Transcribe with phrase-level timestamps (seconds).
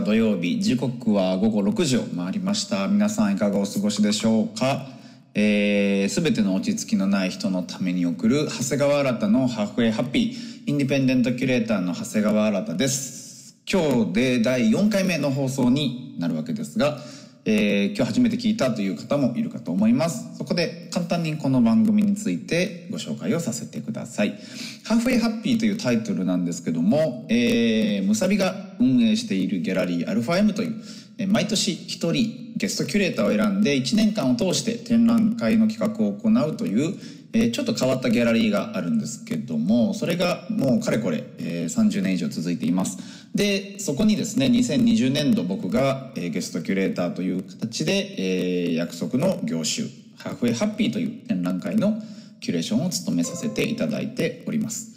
[0.00, 2.88] 日土曜日時刻は午後6時を回りました。
[2.88, 4.86] 皆さんいかがお過ごしでしょうか？
[5.34, 13.56] えー、全ての落ち着きのない人のために送る長谷川新のハーフウェイハッピーインディペンデントキュレーターの長谷川新です。
[13.70, 16.98] 今日で第4回目の放送になるわけですが
[17.46, 20.36] えー、今日初めて聞いたという方もいるかと思います。
[20.38, 24.38] そこで簡単にこの番組についてご紹介をさせてください。
[24.84, 30.74] ハーフウェイハッピーというタイトルなんですけども、えー、ムサビが運営しているギャラリーアルファ M という、
[31.18, 36.98] えー、毎年一人ゲストキュレーターを選んで1年間を通して展覧会の企画を行うという、
[37.34, 43.23] えー、ちょっと変わったギャラリーがあるんですけども、それがもうかれこれ、えー、30年以上続いています。
[43.34, 52.00] で、そこにですね、2020年度僕が、えー、ゲストキュレーターという形で、えー、約束の業種、ハーフウェイハッピーという展覧会の
[52.40, 54.92] キュレーションを務めさせていただいております。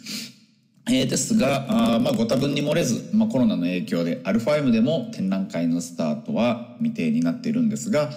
[0.88, 8.10] えー、ですが、あまあ、ご多分に漏れず、まあ、コロナの影響で、アルファ M でも展覧会のスタートは未定になっているんですが、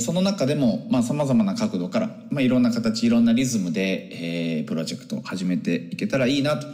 [0.00, 6.66] その中でも、まあ、様々な角度から、まあ、いろんな形、いろんなリズムで、えー、プロジェクトを始めていけたらいいなと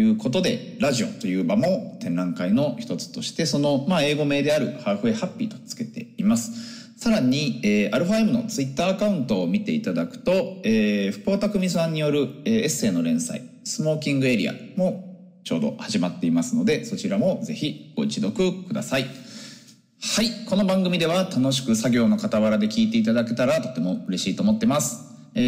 [0.00, 6.78] いうことで、ラジオという場も展覧会の一つとして、その、まあ、英語名であるハーフウェイハッピーとつけています。
[6.96, 19.02] さらに、えー、アルファ M のツイッターアカウントを見ていただくと、えー、福尾匠さんによる、えー、エッセイの連載、スモーキングエリアもちょうど始まっていますので、そちらもぜひご一読ください。
[19.02, 20.46] はい。
[20.48, 25.08] この番組では楽しく作業の傍らで聞いていただけたらとても嬉しいと思ってます。
[25.34, 25.40] え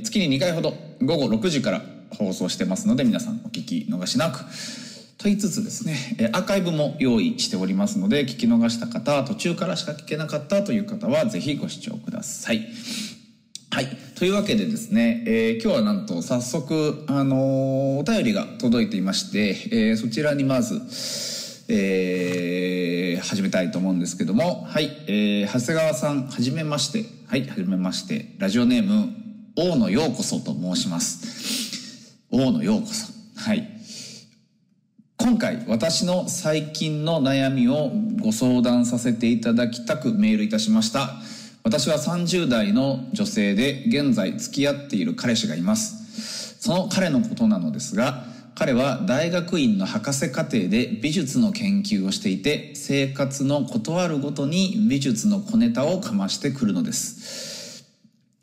[0.00, 4.44] ー、月に2回ほど午後6時から放送してますので皆さんお聞き逃しなく。
[5.24, 12.68] と言いつつですね、アーカイブも用意しておりますので、聞き逃した方、途中からしか聞けなかったという方は、ぜひご視聴ください。
[13.70, 13.88] はい。
[14.14, 20.80] というわけでですね、えー、今日はなんと早速、あのー、お便りが届いていまして、えー、そちらにまず、
[21.68, 27.06] えー、始めたいと思うんですけども、はい、えー、長谷川さん、はじめまして。
[27.26, 28.34] はい、はじめまして。
[28.38, 29.08] ラジオネーム、
[29.56, 31.63] 大野ようこそと申します。
[32.36, 33.12] 大野ようこそ。
[33.36, 33.68] はい。
[35.18, 41.10] 今回私の最近の悩みをご相談させていただきたくメールいたしました。
[41.62, 46.60] 私は30代の女性で現在付き合っている彼氏がいます。
[46.60, 48.24] その彼のことなのですが、
[48.56, 57.53] 彼は大学院の博士課程で美術の研究をしていて、生活の断るごとに美術の小ネタをかましてくるのです。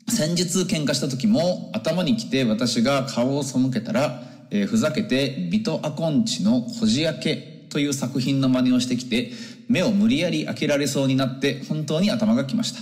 [0.08, 7.36] 先日喧嘩した時も頭に来て私が顔を背けたら、えー、ふざけてビト・アコンチの「こじ開け」
[7.70, 9.32] という作品の真似をしてきて
[9.68, 12.80] 目を無理やり開けられそうになって本当に頭がきました。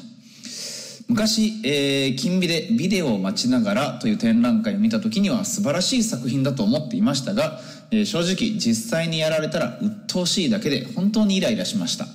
[1.08, 7.58] 昔、えー、金美でビデオを待ちながらという展覧会を見た時には素晴らしい作品だと思っていましたが、
[7.90, 12.06] えー、正直実際にやられたら鬱陶しいだけで本当にイライラしました。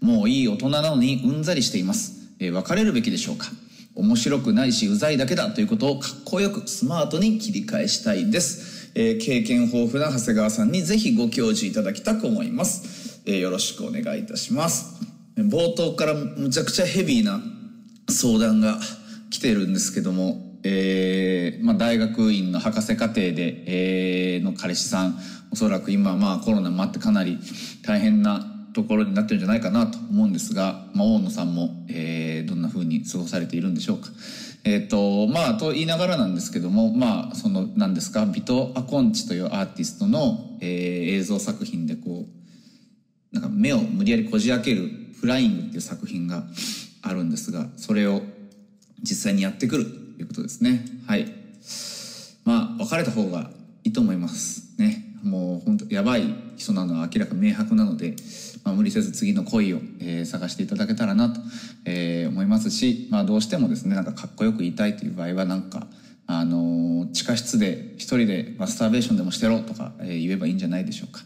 [0.00, 3.46] もういい大人なのにうんざりしています、えー、別れるべきでしょうか。
[4.00, 8.90] 面白くないしうざいだけだということをかっこよくスマートに切り返したいです。
[8.94, 13.20] えー、経験豊富な長谷川さんにぜひご教示いただきたく思います。
[13.26, 15.00] えー、よろしくお願いいたします。
[15.36, 17.40] 冒頭からむちゃくちゃヘビーな
[18.08, 18.78] 相談が
[19.30, 25.18] 来てるんですけども、えー、まあ、大学院の博士課程で、えー、の彼氏さん、
[25.52, 27.38] おそらく今まあコロナもあってかなり
[27.82, 34.08] 大変なところになってるんじゃないかなと思うんですが、まあ、大野さんも、えー、どんな風に過ごされているんでしょうか。
[34.64, 46.44] えっ、ー、と、まあ、と言いながらなんですけども、まあ、その、何ですか、ビト・アコンチというアーティストの、えー、映像作品でこう、なんか目を無理やりこじ開けるフライングっていう作品が
[47.02, 48.22] あるんですが、それを
[49.02, 49.90] 実際にやってくると
[50.20, 50.84] いうことですね。
[51.06, 51.32] はい。
[52.44, 53.50] まあ、別れた方が
[53.84, 54.74] いいと思います。
[54.78, 55.10] ね。
[55.22, 56.24] もう本当やばい
[56.56, 58.16] 人なのは明らか明白なので、
[58.64, 61.40] まあ、無理せず次の恋を、えー、探していただけたらなと、
[61.84, 65.86] えー、思いますし、まあ、どうしてもですねなんかかっこよく言いたいという場合はなんか、
[66.26, 71.20] あのー、地下室で一人でマスターベーションでもしてろとか、え、言えばいいんじゃないでしょうか。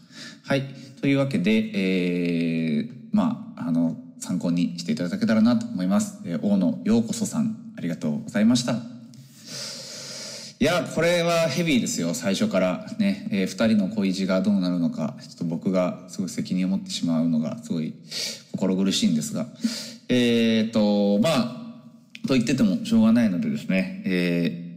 [0.45, 0.63] はい
[1.01, 6.19] というわけで、え、まああの参考にしていただけたらなと思います。
[6.25, 8.94] え、大野ようこそさんありがとうございました。
[10.57, 13.27] いや、これはヘビーですよ、最初からね。
[13.29, 17.93] えー、二人の恋路がどうなるのか、ちょっと僕がすごい責任を持ってしまうのが、すごい
[18.53, 19.47] 心苦しいんですが。
[20.07, 21.29] えっ、ー、と、ま
[22.23, 24.71] あ、と言っててもしょうがないのでですね、え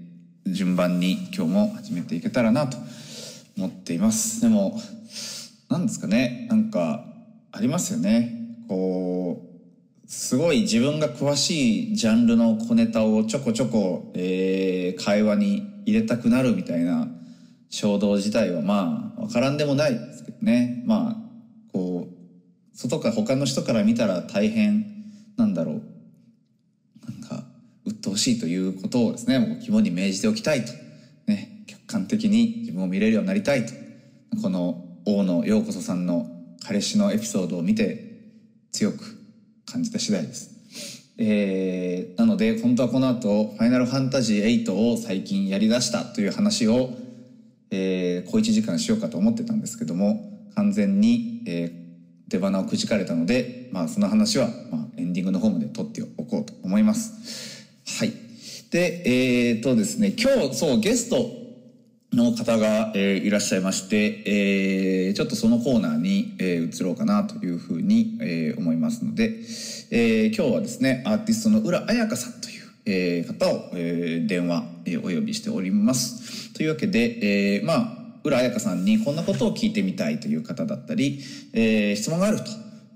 [0.47, 2.77] ー、順番に今日も始めていけたらなと
[3.57, 4.41] 思っています。
[4.41, 4.81] でも、
[5.71, 7.05] なんですかね、なんか、
[7.53, 8.35] ありますよね。
[8.67, 9.48] こう、
[10.08, 17.08] すごい自分が詳しいジャンルの小ネタをちょこちょこ、えー、会話に入れたくなるみたいな
[17.69, 20.82] 衝動自体はまあ分からんでもないですけどね。
[20.87, 21.16] まあ
[21.75, 24.87] こう外か他の人から見たら大変
[25.37, 25.82] なんだろう。
[27.06, 27.44] なんか
[27.84, 30.72] 鬱陶しいということをですねもう肝に銘じておきたいと、
[31.26, 33.75] ね、客観的に自分を見れるようになりたいと。
[34.43, 36.26] この大野陽子さんの
[36.64, 38.22] 彼氏のエピソードを見て
[38.72, 39.18] 強く
[39.70, 40.50] 感じた次第です。
[41.19, 46.91] えー、なので本当はこの後ファイナルファンタジー8を最近やりだしたという話を、
[47.73, 57.67] えー、小1時間しようかと思ってたんですけども完全に、えー、出花をくじかれたので、まあ、その話は、まあ、エンディングの方まで撮っておこうと思います。
[57.99, 58.12] はい。
[58.70, 61.38] で、えー、とですね、今日、そう、ゲスト
[62.12, 69.40] の方が、えー、いらっしゃいまして、えー、ちょっとそのコーナーに、えー、移ろうかなというふうに、えー、思いますので、
[69.90, 76.52] えー、今日はですねアーティストの浦彩香さんという、えー、方を、えー、電話、えー、お呼びしております。
[76.55, 81.20] というわけで、えー、まあ浦彩香さんにこんなことを聞いてみたいという方だったり、
[81.52, 82.44] えー、質問があると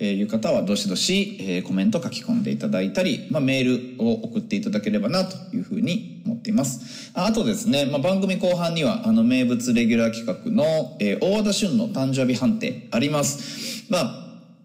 [0.04, 7.12] えいう方はどしどし、えー、コメント書き込んでいただいたり、まあ、メールを送っていただければなというふうに思っています。
[7.14, 13.86] ああとですね、まあ、番組後半にはあの名物レギュラー企画の、えー、大和田俊の誕生日判定あります。
[13.90, 14.22] まあ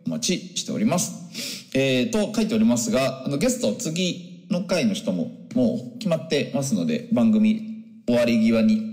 [0.06, 1.72] お待ちしております。
[1.76, 8.93] えー、と書いておりますがあのゲスト次の回の人ももう決まってますので番組終わり際に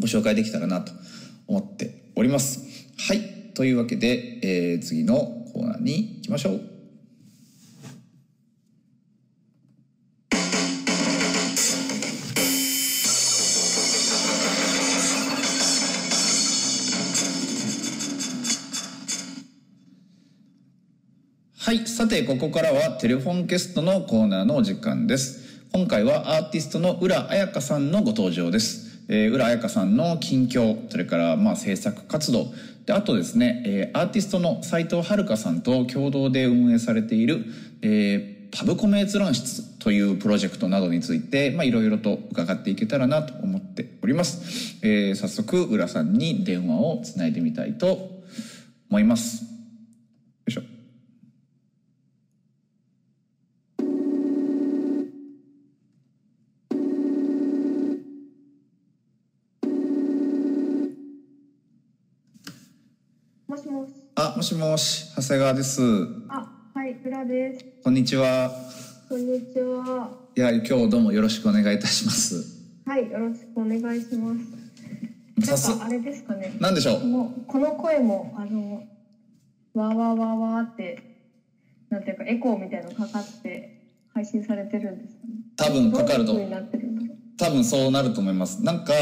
[0.00, 0.92] ご紹介できたらなと
[1.46, 2.60] 思っております。
[2.98, 3.52] はい。
[3.54, 5.14] というわけで、えー、次の
[5.52, 6.76] コーナーに行きましょう。
[21.66, 21.84] はい。
[21.88, 25.64] さて、ここからはテレフォンゲストのコーナーのお時間です。
[25.72, 28.85] 今回はアーティストの浦彩香さんのご登場です。
[29.08, 32.46] えー、浦彩香さんの近況それからまあ制作活動。
[32.86, 37.44] であとですね、えー、アーティストの斉藤遥さんと共同で運営されている、
[37.82, 48.22] えー、パブコメ閲覧室というプロジェクトなどについてまあいろいろと伺っていけたらなと思っております、えー、早速浦さんに電話をつないでみたいと
[48.88, 49.55] 思います。
[64.36, 65.80] もしもし、長谷川です。
[66.28, 67.64] あ、はい、裏です。
[67.82, 68.50] こんにちは。
[69.08, 70.10] こんにちは。
[70.36, 72.44] いや、今日どうもよろしくお願いいたします。
[72.84, 74.34] はい、よろしくお願いしま
[75.40, 75.66] す。
[75.70, 76.54] なんかあれですかね。
[76.60, 77.00] なんでしょう？
[77.00, 78.82] このこの声もあの
[79.72, 81.02] わわわわって
[81.88, 83.80] なんていうかエコーみたいのかかって
[84.12, 85.34] 配信されてるんですかね。
[85.56, 86.38] 多分かかると。
[87.38, 88.62] 多分そうなると思います。
[88.62, 88.92] なんか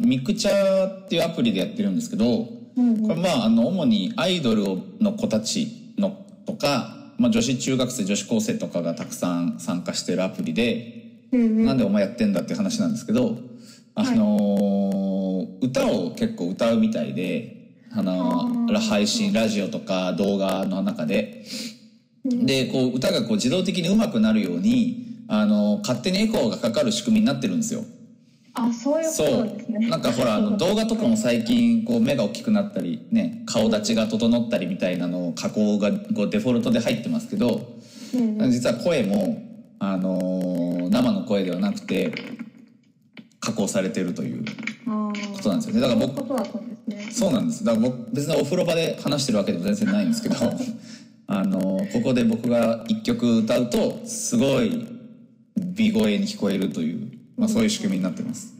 [0.00, 2.56] ミクチャーっていうアプリでやってるんですけど。
[3.02, 4.64] これまああの主にアイドル
[5.00, 10.98] の子たちのとか、まあ、女子中学生女子高生とかがたくさん参加してるアプリで、
[11.32, 13.36] なんでお前やってんだって話なんですけど、
[13.94, 21.44] あのー、歌を結構歌うみたいで、あのー、配信ラジオとか動画の中で。
[22.24, 27.84] でこう歌がこう自動的に上手くなるように、あのー、勝手にエコーがかかる仕組みになってるんですよ。
[28.60, 29.88] あそういうことなんですね。
[29.88, 37.68] なんかほらあの 動画とかも最近こう目が大きくなったりね顔立ちが整ったりみたいなのを加工がこうデフォルトで入ってますけど、
[38.14, 39.42] うん、実は声も、
[39.78, 42.12] あのー、生の声ではなくて
[43.40, 45.80] 加工されてるということなんですよね。
[45.80, 47.64] だから僕そうなんです。
[47.64, 50.36] だから僕別にお風呂場で話してるわけでも全然ないんですけど
[51.28, 54.86] あのー、ここで僕が一曲歌うとすごい
[55.56, 58.52] 美声に聞こえるというまあ、そういう仕組みになってます。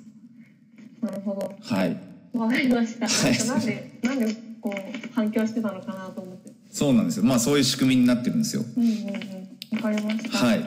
[1.02, 1.54] なるほど。
[1.60, 1.96] はい。
[2.32, 3.06] わかりました。
[3.08, 6.52] はい、なんで、なんで、こう、反響してたのかなと思って。
[6.70, 7.24] そうなんですよ。
[7.24, 8.64] まあ、そういう仕組みになってるんですよ。
[8.76, 9.76] うんうんうん。
[9.76, 10.38] わかりました。
[10.38, 10.62] はい。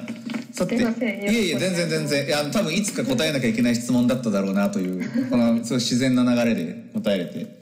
[0.51, 7.61] さて、いえいえ、全然全然、いや、多分いつか答えなきゃいけない質問だっただろうなという、この、そう自然な流れで答えれて。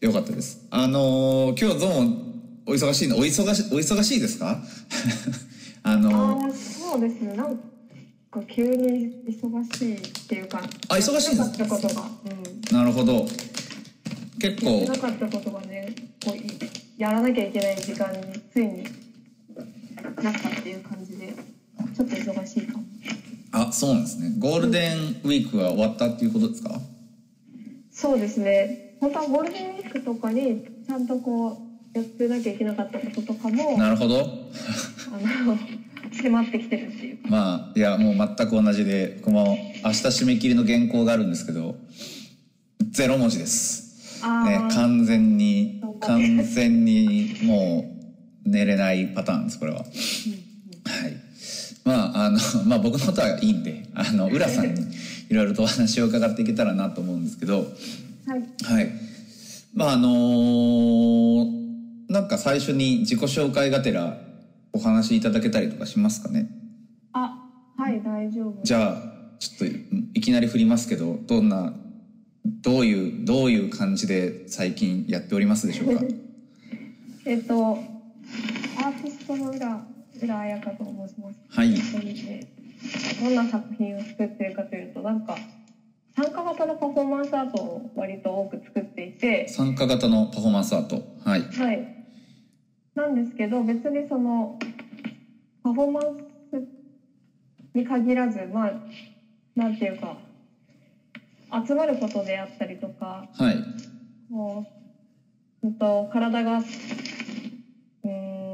[0.00, 0.66] よかったです。
[0.70, 2.22] あのー今日どうも
[2.66, 3.16] お忙しいの？
[3.16, 4.62] お忙しお忙しいですか？
[5.82, 7.58] あ あのーあそうですねなん
[8.40, 13.26] か急に忙しいっていうかあ忙しいんですなかったことがうんなるほど。
[14.38, 16.42] 結構なかったことがねこうい
[16.98, 18.18] やらなきゃいけない時間に
[18.52, 18.84] ついに
[20.22, 21.32] なったっていう感じで
[21.96, 22.84] ちょっと忙しいかも
[23.52, 24.34] あそうなんですね。
[24.38, 26.70] ゴールデンウィークは終わったっていうことですか？
[27.90, 31.58] そうですね本当はゴールデンウィークとかにちゃんとこ
[31.94, 34.20] うやってなきゃいけなかったこととかもなるほど。
[34.20, 35.56] あの
[36.22, 41.76] 迫ってきてるっていうかまあいやもう全く同じで僕も明日締め切りの原稿があるんですけど
[42.90, 44.22] ゼロ文字です。
[44.44, 47.84] ね完全に完全にも
[48.44, 49.78] う寝れないパターンですこれは。
[49.78, 49.86] はい。
[51.84, 54.82] まああのまあ僕のことはいいんであの浦さんに
[55.28, 57.58] いろいろとお話を伺っていけたらなと思うんですけど。
[57.58, 58.90] はいはい。
[59.74, 61.66] まああのー
[62.08, 64.16] なんか最初に自己紹介がてら
[64.76, 66.48] お話しいただけたりとかしますかね？
[67.12, 69.02] あはい大丈夫じゃあ
[69.38, 69.76] ちょっと
[70.14, 71.72] いきなり振りますけどどんな
[72.62, 76.02] どういうどういう感じで最近やっておりますでしょうか？
[77.26, 77.72] えっと
[78.78, 79.86] アーティストの浦
[80.22, 81.74] 浦彩香と申しますはい
[83.22, 85.36] どんな作品を作ってるかというとなんか
[86.14, 91.02] 参加型のパフォーマンスアートを割と多く作っていて参加型のパフォーマンスアート。
[91.24, 91.42] はい。
[91.42, 92.05] はい
[92.96, 94.58] なんですけど別にその
[95.62, 96.16] パフォーマン
[96.50, 96.64] ス
[97.74, 98.72] に限らずまあ
[99.54, 100.16] なんていうか
[101.66, 103.62] 集まることであったりとかはい。
[104.28, 104.66] も
[105.62, 108.10] う、うんと、体が、うー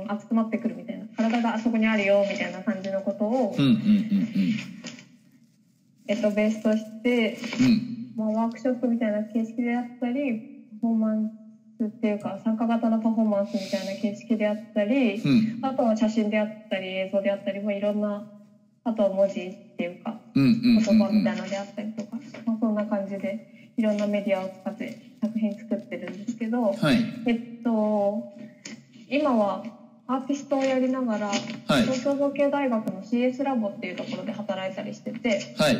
[0.06, 1.06] ん、熱くなってくるみたいな。
[1.16, 3.78] 体があそこにあるよ、みたいな感じのことをうん、うんうん
[6.08, 8.32] えっと、ベースとして、うんうん。
[8.34, 11.41] まあ、ワークショップみたいな形式であったり、パフォーマンス
[11.86, 15.58] っていうか、参加型のパフォーマンスみたいな形式であったり、うん。
[15.62, 18.24] あとは写真であったり、映像であったり、まあ、いろんな、
[18.84, 27.04] あとは文字っていうか、うんうんうん言葉うんみたいなのであったりとか、まあ、そんな感じで、いろんなメディアを使って作品作ってるんですけど、はい。
[27.26, 28.22] えっと、
[29.08, 29.64] 今は
[30.06, 31.82] アーティストをやりながら、はい。
[31.82, 35.76] 東京造形大学の CS ラボっていうところで働いたりしててはい。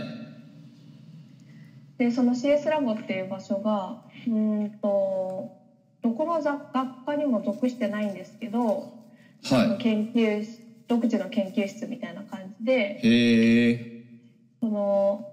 [1.98, 5.61] でその CS ラボっていう場所がうーんと
[6.02, 8.92] どこの雑学科にも属してないんですけど、
[9.44, 13.06] は研究室独自の研究室みたいな感じでい。
[13.08, 14.02] へえ。
[14.60, 15.24] その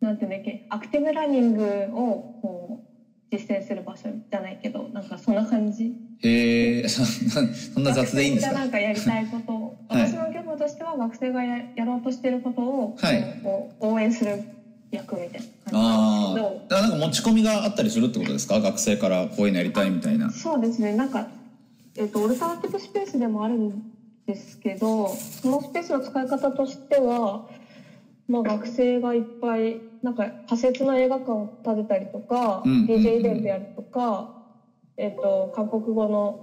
[0.00, 5.92] なんていうんだっけアクティブランニングをこう実践する場所じゃないけどなんかそんな感じ
[6.22, 6.88] へえ。
[6.88, 8.54] そそんな雑でいいんですか？
[8.54, 14.42] 学生がなんかやりたいことを、はい私の業務としては学生がややろうとしてることを、はいこう応援する
[14.90, 16.40] 役みたいな感じああ。
[16.40, 18.60] なんですだからなんか持ち込みがあったりするってことですか？
[18.60, 20.30] 学生からこういうのやりたいみたいな。
[20.30, 21.28] そうですねなんか、
[21.96, 23.82] えっとオルタナティブスペースでもあるん
[24.26, 27.42] ですけどそのスペースの使い方としては、
[28.28, 34.28] まあ、学生がいっぱいなんか仮設の映画館を建てたりとか、うんうんうん DJ イベントやるとか、
[34.96, 36.38] えっと韓国語の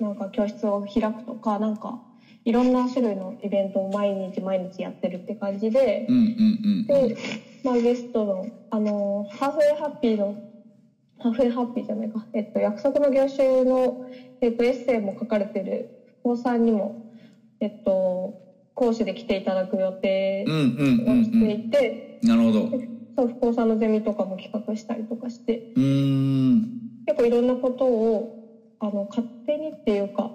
[0.00, 1.98] なんか教室を開くとかなんか
[2.44, 6.86] いろんな種類のイベントを毎日毎日やってるって感じでう、んうんうん。
[6.86, 7.16] で、
[7.64, 10.36] まあ、ゲストのあのハーフウェイハッピーの
[11.18, 14.04] ハーフウェイハッピーじゃないか、えっと、約束の業種の、
[14.42, 15.88] えっと、エッセイも書かれてる
[16.22, 17.02] 高さんにも、
[17.60, 18.34] えっと、
[18.74, 22.28] 講師で来ていただく予定をしていて、うん。
[22.28, 22.64] なるほど。
[22.64, 22.70] う
[23.16, 25.80] そう福岡さんのゼミとかも企画したりとかしてー
[26.56, 26.68] ん。
[27.06, 28.44] 結構いろんなことを
[28.78, 30.30] あの勝手にっていうか、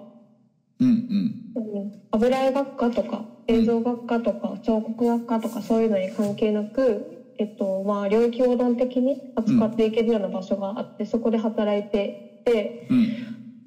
[0.80, 1.36] うんうん。
[1.54, 13.08] うん、油絵学科とか映像学科とか彫刻学科とかそういうのに関係なく、えっとまあ、領域横断的に扱っていけるような場所があって、そこで働いててうん。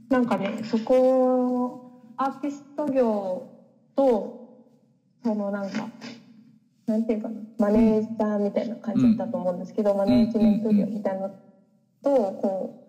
[0.10, 3.50] なんかねそこアーティスト業
[3.96, 4.68] と
[5.24, 5.88] そのなんか
[6.86, 11.36] なんていうかなマネージャーみたいな感じだと思うんですけど、マネージメント業みたいなのと
[12.04, 12.84] こ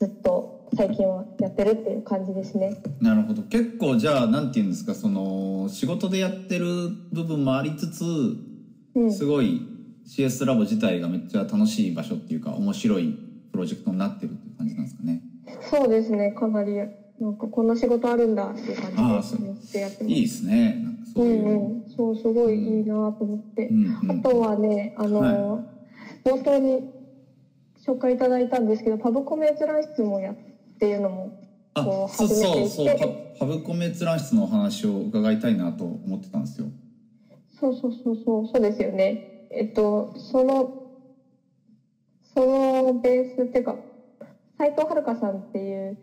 [0.00, 2.74] うずっと最近はやってるっていう感じですね。
[3.00, 8.53] なるほど結構じゃあなんて言うんですかその仕事でやってる部分もありつつうん
[9.10, 9.62] すごい
[10.06, 13.18] CS ラボ自体がめっちゃ楽しい場所っていうか面白い
[13.50, 15.22] プロジェクトになってるっていう感じなんですかね。
[15.70, 20.14] そうですね、かなり、なんかこんな仕事あるんだっていうあ感じでめっちゃやってます。
[20.14, 20.82] いいですね。
[20.82, 23.68] なんかそうういう、んうん、そう、すごいいいなと思って。
[23.68, 23.86] うん。
[23.86, 25.64] うんあとはね、あの、
[26.24, 26.90] 冒頭に
[27.86, 30.36] 紹介いただいたんですけど、パブコメ閲覧室もやっ
[30.78, 31.38] ていうのも、
[31.74, 32.96] こうあそうそうそう。
[33.38, 36.66] パブコメ閲覧室のお話を伺いたいなと思ってたんですよ
[37.58, 39.46] そうそうそうそう、そうですよね。
[39.50, 40.90] えっと、その、
[42.34, 43.76] そのベースっていうか、
[44.58, 45.98] 斉藤遥さんっていう、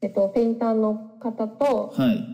[0.00, 2.24] えっと、ペインターの方とはい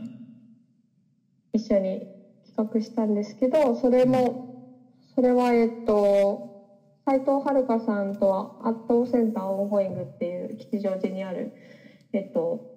[1.52, 2.06] 一緒に
[2.46, 4.72] 企画したんですけどそれも
[5.14, 6.50] それはえっと
[7.04, 11.52] 斉藤遥さんとはアットセンターオンゴイングっていう吉祥寺にある
[12.12, 12.69] えっと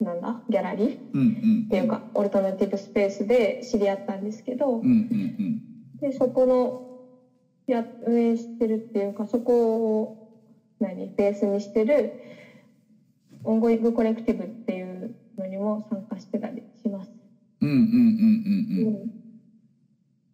[0.00, 0.40] なんだ？
[0.48, 0.98] ギャラリー？
[1.12, 1.64] うんうん。
[1.66, 4.78] っていうかオルタナティブスペースで知り合ったんですけど。
[4.78, 5.62] うんうん
[6.00, 6.86] でそこの
[7.66, 10.40] や運営してるっていうかそこを
[10.80, 11.14] 何？
[11.14, 12.14] ベースにしてる
[13.44, 17.10] オンゴイングコレクティブっていうのにも参加してたりします。
[17.60, 18.86] うんうんうんうんうん。
[18.86, 18.94] うん。
[18.94, 19.10] うん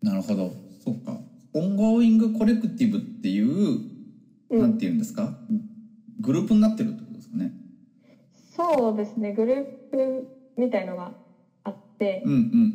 [0.02, 0.52] なるほど。
[0.84, 1.18] そっか。
[1.52, 3.80] オンゴーイングコレクティブっていう、
[4.50, 4.60] うん。
[4.60, 5.36] なんて言うんですか？
[6.20, 7.50] グループになってるってことですかね
[8.56, 11.12] そうですねグループみたいのが
[11.64, 12.66] あって、うんうん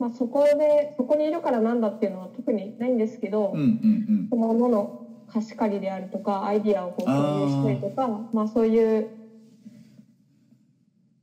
[0.00, 4.28] まあ、そこでそこにいるからなんだっていうのは特にないんですけど、うんうんうん。
[4.30, 9.10] そのものの貸し借りであるとかアイディアをこう共有したりとかまあ、そういう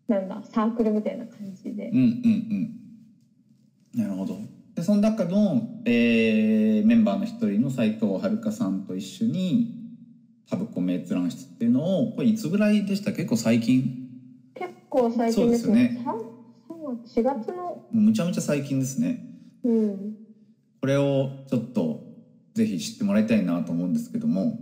[0.07, 1.89] なんだサークルみたいな感じで。
[1.89, 2.03] うんうん
[3.95, 3.99] うん。
[3.99, 4.37] なるほど。
[4.75, 9.86] でその中の、えーメンバーの一人の斉藤遥さんと一緒に
[10.49, 14.09] パブコメ閲覧室っていうのをこれいつぐらいでした結構最近。
[14.55, 16.01] 結構最近ですね。
[16.05, 16.11] そ
[16.75, 19.25] う3 4月のむちゃむちゃ最近ですね。
[19.63, 20.15] うん。
[20.81, 22.01] これをちょっと
[22.53, 24.57] ぜひ知ってもらいたいなと思うんですけども。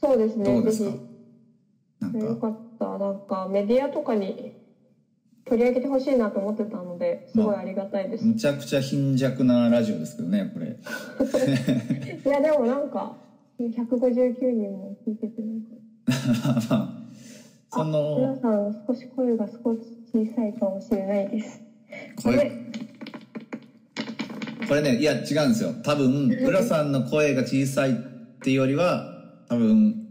[0.00, 0.44] そうですね。
[0.44, 0.90] どうですか？
[0.92, 0.98] ぜ
[2.00, 2.98] なんひよかかった。
[2.98, 4.52] なんかメディアとかに
[5.46, 10.76] 取り上げてほしいなと思ってたのですごいありがたいです、むちゃくちゃ貧弱なラジオですけどねこれ。
[12.24, 13.16] いやでもなんか
[13.58, 15.42] 159人も聞いてて。
[15.42, 16.96] なんかまあ
[17.72, 19.80] そ皆のさん少し声が少し
[20.12, 21.60] 小さいかもしれないです。
[22.22, 22.52] これ
[24.68, 25.74] これねいや違うんですよ。
[25.82, 27.94] 多分浦さんの声が小さいっ
[28.40, 29.12] ていうよりは
[29.48, 30.06] 多分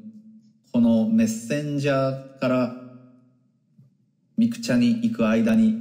[0.71, 2.75] このメッセンジャーから
[4.38, 5.75] ミクチャに行く間に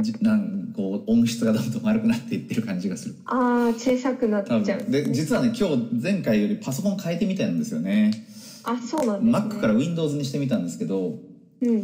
[0.00, 3.14] じなんこう音質がどんどん悪くなっていってる感じがする。
[3.26, 4.90] ああ小さくなっちゃ多う分。
[4.90, 8.26] で実はね今日前回よりパソコン変えてみたんですよね。
[8.64, 9.48] あそうなんですね。
[9.48, 11.18] Mac から Windows にしてみたんですけど
[11.60, 11.78] うんうんう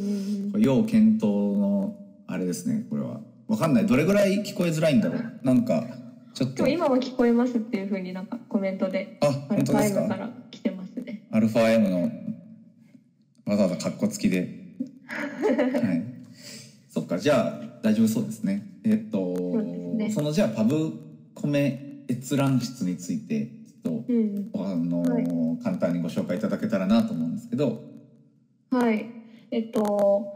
[0.48, 0.52] ん。
[0.52, 1.96] これ要検討の
[2.26, 2.86] あれですね。
[2.90, 3.20] これは。
[3.46, 3.86] わかんない。
[3.86, 5.32] どれぐらい聞こえづらいんだろう。
[5.42, 5.84] なんか
[6.34, 6.56] ちょっと。
[6.56, 9.18] でも今は聞こえますっていうふうになんかコメントで。
[9.20, 10.06] あ本当ですか？
[10.08, 11.24] から来てますね。
[11.30, 12.10] アルファ M の
[13.46, 14.58] わざわざカッコつきで。
[15.08, 16.04] はい。
[16.90, 19.18] そっかじゃあ大丈夫そうですねえっと
[19.96, 20.10] ね。
[20.10, 20.92] そのじゃあパブ
[21.34, 23.46] コメ閲覧室について
[23.84, 24.50] ちょっうん。
[24.50, 25.24] とあの、はい。
[25.62, 27.82] 簡単にご紹介いただけたらなと思うんですけど。
[28.70, 29.06] はい。
[29.50, 30.34] えっと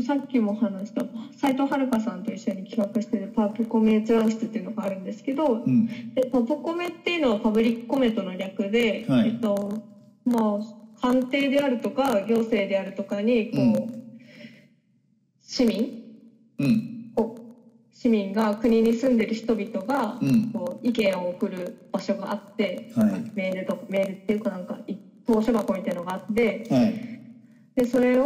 [0.00, 1.02] さっきも話した
[1.36, 6.14] 斉藤遥さんと一緒に企画してるパブコメ閲覧室っていうのがあるんですけどうん。
[6.14, 9.30] でパブコメっていうのはパブリックコメントの略で、はい。
[9.30, 9.82] えっと
[10.24, 14.20] まあ官邸であるとか行政であるとかにこう、うん。
[15.42, 16.07] 市民
[17.98, 20.52] 市民が国に住んでる人々が、うん。
[20.52, 23.32] こう意見を送る場所があって、はい。
[23.34, 24.94] メールとかメールっていうかなんかい
[25.26, 27.20] 投書箱みたいなのがあってはい。
[27.74, 28.24] でそれを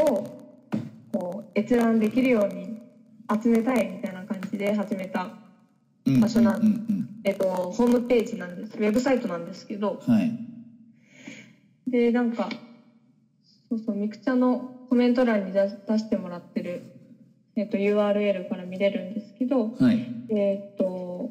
[1.10, 2.82] こう閲覧できるように
[3.42, 5.38] 集めたいみたいな感じで始めた、
[6.04, 6.20] うん。
[6.20, 8.76] 場所なんうんうんえっと、ホームページなんです。
[8.76, 10.02] ウェブサイトなんですけど。
[10.06, 10.30] うんはい。
[11.86, 12.50] でなんか
[13.70, 16.82] そうそうミクチャのコメント欄に出出してもらってる、
[17.56, 20.06] えっと、URL から見れるんですけどはい。
[20.30, 21.30] えっと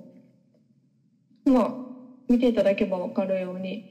[1.45, 1.75] まあ
[2.29, 3.85] 見ていただけば分かるように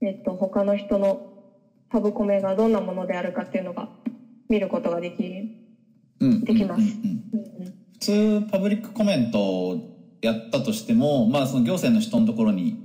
[0.00, 1.32] えっと他の人の
[1.90, 3.88] パブコメがどんなものであるかっていうのが
[4.48, 5.48] 見ることができる、
[6.20, 6.44] うん。
[6.44, 6.82] できます。
[7.94, 12.76] 普通パブリックコメントをやったとしても、まあ、その行政の人のところに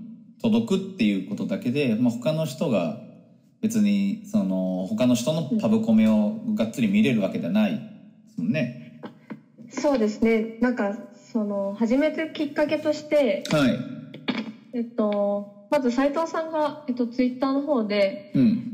[0.41, 2.99] 届くっていうことだけで、まあ、他の人が
[3.61, 7.71] 別にその他の人のパブコメをがっつり見れるわけではない。
[7.73, 7.79] で
[8.33, 9.01] すもんね。
[9.69, 10.57] そうですね。
[10.61, 10.97] なんか
[11.31, 13.79] その始めるきっかけとしてはい、
[14.73, 18.73] えっとまず斉藤さんが、えっと、ツイッターの方でうん。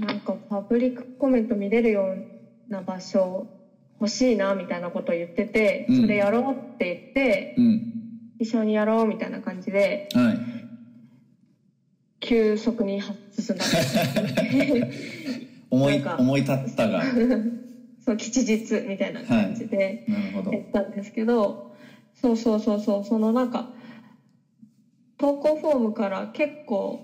[0.00, 2.14] なんかパブリックコメント見れるよ
[2.68, 3.46] うな場所
[4.00, 6.00] 欲しいなみたいなことを言ってて、うん。
[6.02, 7.92] それやろうって言ってうん。
[8.38, 10.61] 一緒にやろうみたいな感じではい
[12.22, 13.64] 急速に進んだ
[15.70, 16.98] 思い思い立ったが。
[16.98, 17.04] な
[18.04, 20.04] そう吉日みたいな感じで
[20.50, 21.70] やったんですけど、
[22.14, 23.70] そうそうそうそうそのなんか
[25.18, 27.00] 投稿フォームから結構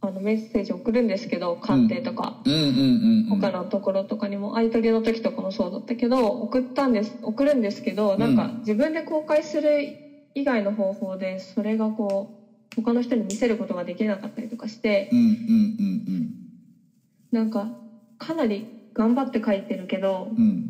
[0.00, 2.42] あのメッセージ送るんですけど鑑定とか。
[3.28, 9.96] 他のところとかにも合鍵の時とかもそうだったけど送ったんです送るんですけどなんか自分で公開する
[10.34, 12.35] 以外の方法でそれがこう
[12.76, 16.28] 他の人に見せることができなかったりとかしてうんうんうん
[17.32, 17.66] なんか
[18.18, 20.44] かなり頑張って書いてるけどうん。
[20.44, 20.62] うん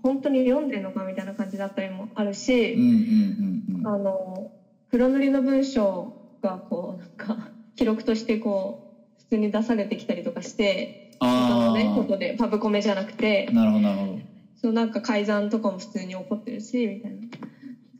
[0.00, 3.86] 本当に読んでるのかみたいな感じだったりもあるうんし、うんうんうん。
[3.86, 4.48] あの
[4.90, 13.48] 黒塗りの文章がこうなんか記録としてこう普通に出されてきたりとかして他のねこあとでパブコメじゃなくて。
[13.50, 14.18] あなるほどなるほど。
[14.56, 17.18] そうなんか改ざんとかも普通に起こってるしみたいな。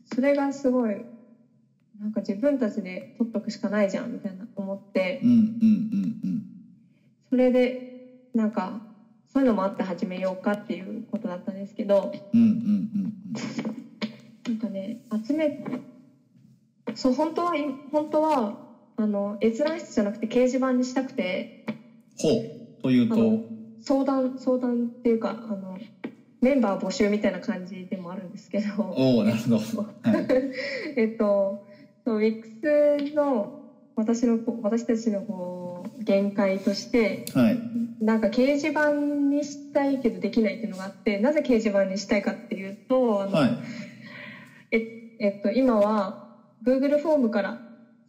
[0.05, 1.05] それがすごい
[1.99, 6.43] なんか自分たちで取っとくしかないじゃんみたいな思ってうんうんうん
[7.29, 8.81] それでなんか
[9.27, 14.53] そういうのもあって始めようかっていうことだったんですけどうんうんうんうん。
[14.53, 15.63] なんかね集め
[16.95, 18.53] そう本当はい本当は
[18.97, 21.65] あの閲覧室じゃなくて掲示板にしたくて
[22.17, 23.43] ほうというと？
[23.81, 25.77] 相談相談っていうかあの
[26.41, 28.83] メンバー募集みたいな感じでもあるんですけど。
[28.83, 29.57] おおなるほど。
[29.57, 30.27] はい。
[30.97, 31.65] えっと
[32.09, 33.61] そう WIX の
[33.95, 37.59] 私のこう私たちのこう限界としてはい。
[38.01, 43.57] なんか掲示板にしたいけどできないっていうのがあってなぜ掲示板にしたいかっていうとあの、はい。
[44.71, 46.29] ええっと、今は
[46.65, 47.59] Google フォームから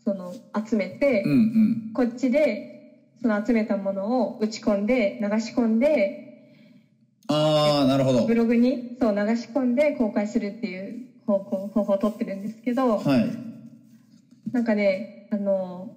[0.03, 1.93] その集めて、うんうん。
[1.93, 6.47] こっちでその集めたものを打ち込んで流し込んで
[7.29, 8.25] ああなるほど。
[8.25, 13.50] ブログにそう流し込んで公開するっていう方向方法を取ってるんですけどはい
[14.53, 15.97] なんかねあの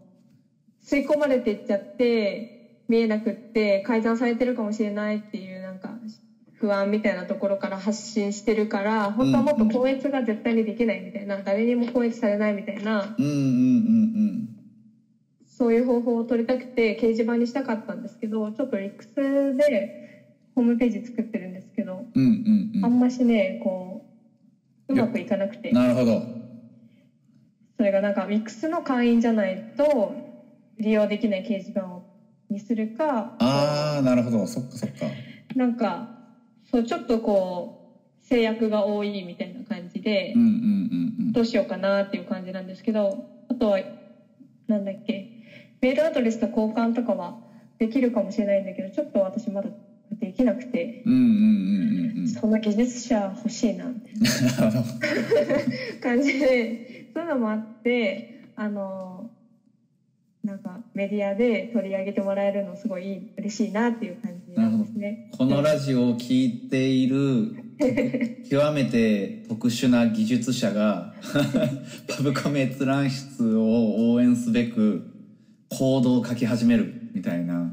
[0.83, 5.97] 吸い込まれていっちゃって見えなくって改ざんされてるかもしれないっていうなんか
[6.53, 14.49] 不安みたいなところから発信してるから本当はもっと校閲が絶対にできないみたいな誰にも校閲されないみたいなうんうんうん
[15.45, 19.13] そういう方法を取りたくて掲示板にしたかったんですけどちょっと X
[19.55, 20.25] で
[20.55, 22.85] ホームページ作ってるんですけどうんうんうんうん。
[22.85, 24.05] あんましねこ
[24.89, 25.71] ううまくいかなくて。
[25.71, 26.42] なるほど
[27.77, 30.13] それがなんか X の会員じゃないと
[30.79, 32.03] 利用できない掲示板を
[32.49, 34.45] にするかああなるほど。
[34.45, 35.05] そっかそっか。
[35.55, 36.07] なんか
[36.71, 37.79] そうちょっとこ
[38.21, 41.31] う制約が多いみたいな感じでうんうんうんうん。
[41.31, 43.79] どうしようかなっていう感じなんですけどあとは
[44.67, 45.29] なんだっけ
[45.81, 47.35] メールアドレスと交換とかは
[47.79, 49.69] できるかもしれないんだけどちょっと私まだ
[50.19, 52.27] できなくてうんうんうんうんうん。
[52.27, 54.13] そんな技術者欲しいなみたい
[54.71, 54.83] な
[56.01, 59.29] 感じでそういうのもあってあの
[60.43, 65.29] なんかメディアで取り上げてもらえるのすごい嬉しいなっていう感じなんですね。
[65.37, 67.55] このラジオを聞いている
[68.49, 71.13] 極めて特殊な技術者が
[72.09, 75.03] パブコメ閲覧室を応援すべく
[75.69, 77.71] コードを書き始めるみたいな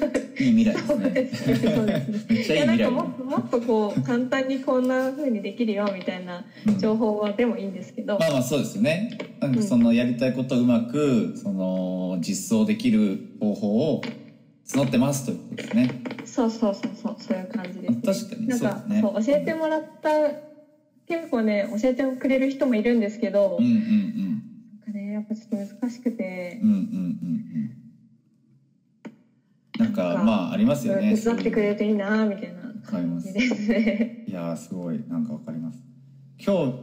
[0.46, 0.74] いい未来
[1.12, 2.54] ですね。
[2.54, 6.44] いやなんかもっともっとこう簡単にこんな風にできるよみたいな
[6.78, 9.18] 情報はでもいいんですけど、まあまあそうですよね。
[9.40, 14.02] なんかそのやりたいことをうまくその実装できる方法を
[14.68, 16.02] 募ってますということですね。
[16.24, 20.10] そうそうそうそうそういう感じです、確かになんかねそう教えてもらった
[21.06, 24.42] 結構ね教えてくれる人もいるんですけど、うんうんうん
[24.86, 27.65] なんかねやっぱちょっと難しくてうんうんうんうん。
[29.86, 31.14] なんかまあありますよね。
[31.14, 34.24] 手伝ってくれるといいなみたいな感じですね。
[34.28, 35.78] いやーすごいなんかわかります
[36.38, 36.74] 今日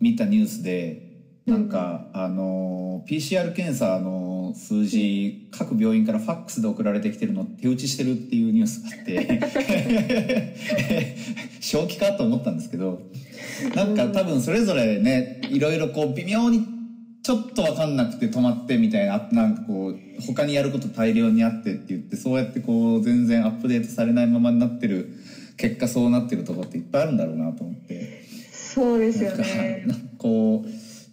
[0.00, 1.04] 見たニュースで
[1.46, 10.56] なんか、あのー PCR 検査の数字、各病院からファックスで送られてきてるの手打ちしてるっていうニュースがあって
[11.60, 13.02] 正気かと思ったんですけど
[13.74, 16.66] なんか多分それぞれねいろいろこう微妙に
[17.24, 25.08] ちょっと分かんなくて止まってみたいななんかこう他にやること大量にあってって言ってそうやってこう全然アップデートされないままになってる
[25.56, 29.84] 結果そうなってるところっていっぱいあるんだろうなと思ってそうですよね。
[29.86, 30.66] なんかこ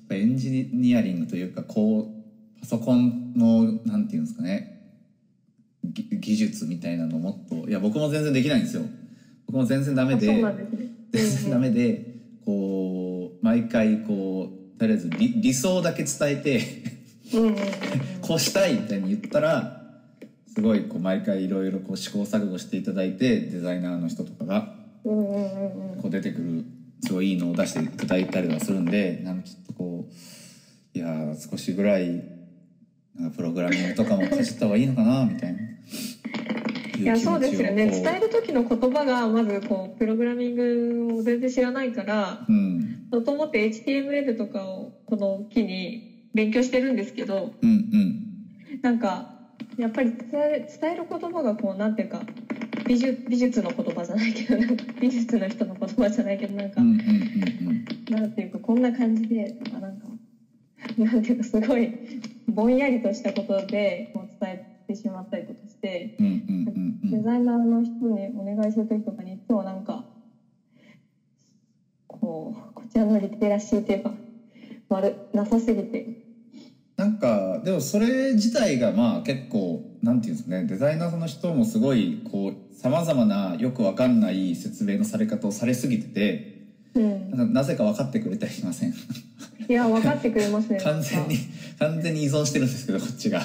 [0.10, 4.82] うエンジニアリングというかこうパソコンのなんていうんですかね
[5.86, 8.84] ぎ技術みたいなのもっといや僕も全然できないんですよ
[9.48, 10.54] 僕も全然ダメでですね。
[11.14, 16.60] 全然ダメでこう毎回こうとりあえず理理想だけ伝えて
[18.20, 19.80] こうしたいみたいに言ったら
[20.56, 26.66] すごいこう毎回いろいろこう試行錯誤していただいてデザイナーの人とかがこう出てくる
[27.06, 30.10] すごいいいのを出していただいたりはするんでなんかちょっとこ
[30.96, 32.24] ういやー少しぐらい
[33.20, 35.60] なんかプログラミングとかもかじった方がいいのかなみたいな。
[37.02, 37.88] いやそうですよね。
[37.88, 43.08] 伝える時の言葉がまずこうプログラミングを全然知らないからうん。
[43.12, 46.02] もともと HTML とかをこの機に
[46.34, 48.16] 勉強してるんですけどうんうん。
[48.82, 49.26] なんか
[49.78, 52.22] やっぱり伝え伝える言葉がこうなんていうか
[52.88, 54.58] 美術美術の言葉じゃないけど
[55.00, 60.08] 美術の人の言葉じゃないけどなんか、うんうんうんなんていうかこんな感じでとかなんか
[60.98, 61.94] なんていうかすごい
[62.48, 70.06] ぼんやりとしたことでこう伝えてしまったりとかしてうんうんうんうんデザイナーの人にお願いする時とかにいつもなんか
[72.08, 74.14] こうこちらのリテラシーというか
[74.90, 76.22] 悪なさすぎて。
[76.98, 86.62] なんかでもそれ自体がまあ結構なんていうんですかねデザイナーの人もすごいこうさまざまなよくわかんない説明のされ方をされすぎてて
[86.94, 87.54] うん。
[87.54, 88.94] なぜか分かってくれたりしません。
[89.68, 91.38] いや分かってくれますね 完全に
[91.80, 93.42] 完全に依存してるんですけどこっちが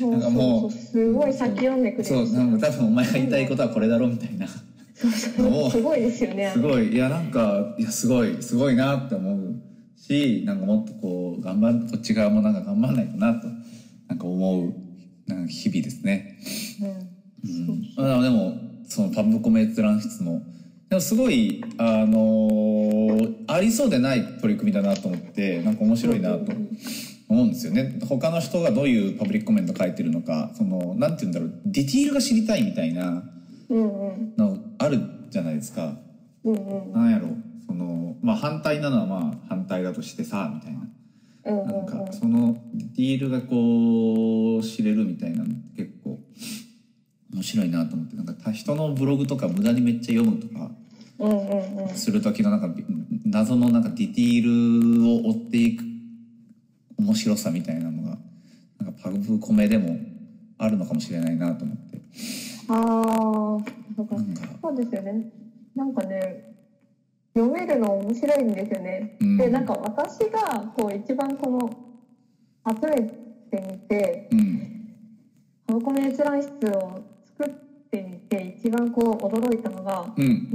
[0.00, 2.04] なんかもうすごい先読んでくれる。
[2.04, 4.46] そうなんか多分お前が言いたいことはこれだろみたいな。
[4.94, 6.50] そうそうすごいですよね。
[6.52, 6.94] すごい。
[6.94, 9.54] いやなんかいやすごいすごいなって思う
[9.96, 13.46] しなんかもっとこう頑張るこっち側もなんか頑張らないとなと
[14.08, 14.74] なんか思う
[15.26, 16.38] なんか日々ですね。
[16.82, 17.12] うん。
[17.98, 18.56] うん、あでも
[18.88, 20.42] そのパブコメ閲覧室も
[20.88, 26.52] でもすごいあのーありそうでない取り組みだなと思ってなんか面白いなと
[27.32, 27.98] 思うんですよね。
[28.08, 31.52] 他の人がどういうパブリックコメント書いてるのかそのなんて言うんだろう。
[31.64, 33.24] ディティールが知りたいみたいな
[33.70, 35.96] のあるじゃないですか。
[36.44, 36.92] うんうん。
[36.92, 37.28] なんやろ。
[37.66, 40.80] そのまあ反対なのはまあ反対だとしてさみたいな。
[41.44, 41.86] うんなんうん。
[41.86, 46.18] かそのディティールがこう知れるみたいなの結構
[47.32, 48.16] 面白いなと思って。
[48.16, 50.70] なんか人のブログとか無駄にめっちゃ読むとか
[51.18, 51.94] うんうんうん。
[51.94, 52.84] する時のなんかび
[53.24, 55.84] 謎のなんかディティールを追っていく
[57.02, 58.18] 面白さみたいなのが
[58.80, 59.96] なんかパブコメでも
[60.58, 62.00] あるのかもしれないなと思って。
[62.68, 62.82] ああ
[63.96, 64.16] そうか。
[64.62, 65.30] そうですよね。
[65.74, 66.54] なんかね
[67.34, 69.36] 読めるの面白いんですよね、うん。
[69.38, 71.70] でなんか私がこう一番この
[72.80, 74.58] 集めてみてうん。
[75.66, 77.02] ハブコメ閲覧室を
[77.38, 77.54] 作っ
[77.90, 80.48] てみて一番こう驚いたのがうん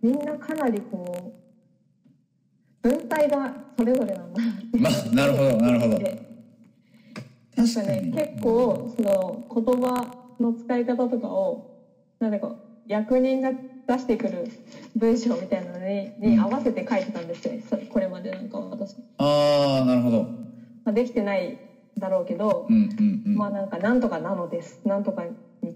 [0.00, 1.27] みんなかなりこう
[2.82, 4.40] 文体がそれぞれなんだ。
[4.78, 5.98] まあなるほどなるほど。
[7.56, 11.80] 確かにね結構その言葉の使い方とかを
[12.20, 12.54] なんでか
[12.86, 14.48] 役人が出してくる
[14.96, 20.22] 文章みたいなのにに合わせて書いてたんですよ、そこれまでなんか私、ああなるほど。
[20.84, 21.58] まあ、できてない
[21.98, 23.34] だろうけどう、んうんうん。
[23.34, 24.80] まあなんかなんとかなのです。
[24.84, 25.32] なんとかに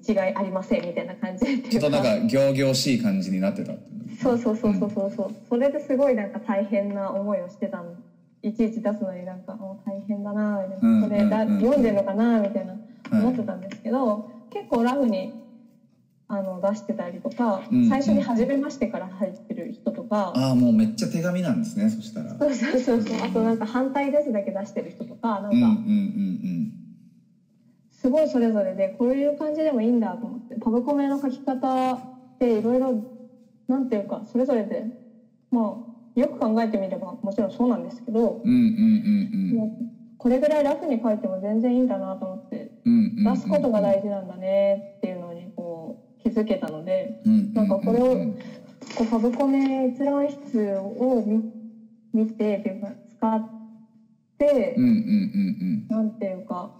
[0.06, 3.72] 違いありませんみたいな感じちょっとなんか仰々しい感じになってた
[4.22, 5.34] そうそうそうそうそうそう。
[5.48, 7.94] それですごいなんか大変な思いをしてたの
[8.42, 11.52] いちいち出すのになんかもう大変だなみたいうんなそれだ、うん。
[11.52, 15.32] うん読んでるのかなみたいなはい思ってたんですけど、結構ラフに
[16.28, 22.36] あの出してたりとか、うん最初に初めましてから入ってる人とか、ああもうめっちゃ手紙なんですねそしたら。
[22.38, 23.16] そうそうそうそう。
[23.22, 26.72] あとなんか反対ですだけ出してる人とかなんうんうんうんかうん
[28.02, 32.00] すごいそれぞれでこういう感じでもいいんだと思ってパブコメの書き方っ
[32.40, 33.00] ていろいろ
[33.68, 34.86] なんていうかそれぞれで
[35.52, 35.78] ま
[36.16, 39.70] あよく考えてみればもちろんそうなんですけど、うんうんうんうん。
[40.18, 48.34] これぐらいラフに書いても全然いいんだなと思ってうんうんうん出すことが大事なんだねっていうのにこう気づけたのでうんなんかこれをうん
[48.96, 51.44] こうパブコメ閲覧室を見
[52.12, 53.48] 見てっていうか使っ
[54.38, 55.86] てうんうんうん。
[55.88, 56.72] なんていうか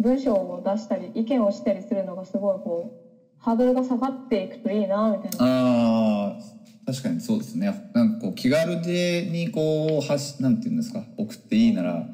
[0.00, 2.92] 文章を出したり意見をしたりするのがすごいこ
[3.40, 5.46] うハードルが下がっていくといいなみたいな。
[5.46, 6.38] ああ
[6.86, 7.90] 確かにそうですね。
[7.92, 12.06] なんかこう気軽でにこうはしなんていうんですか送っていいなら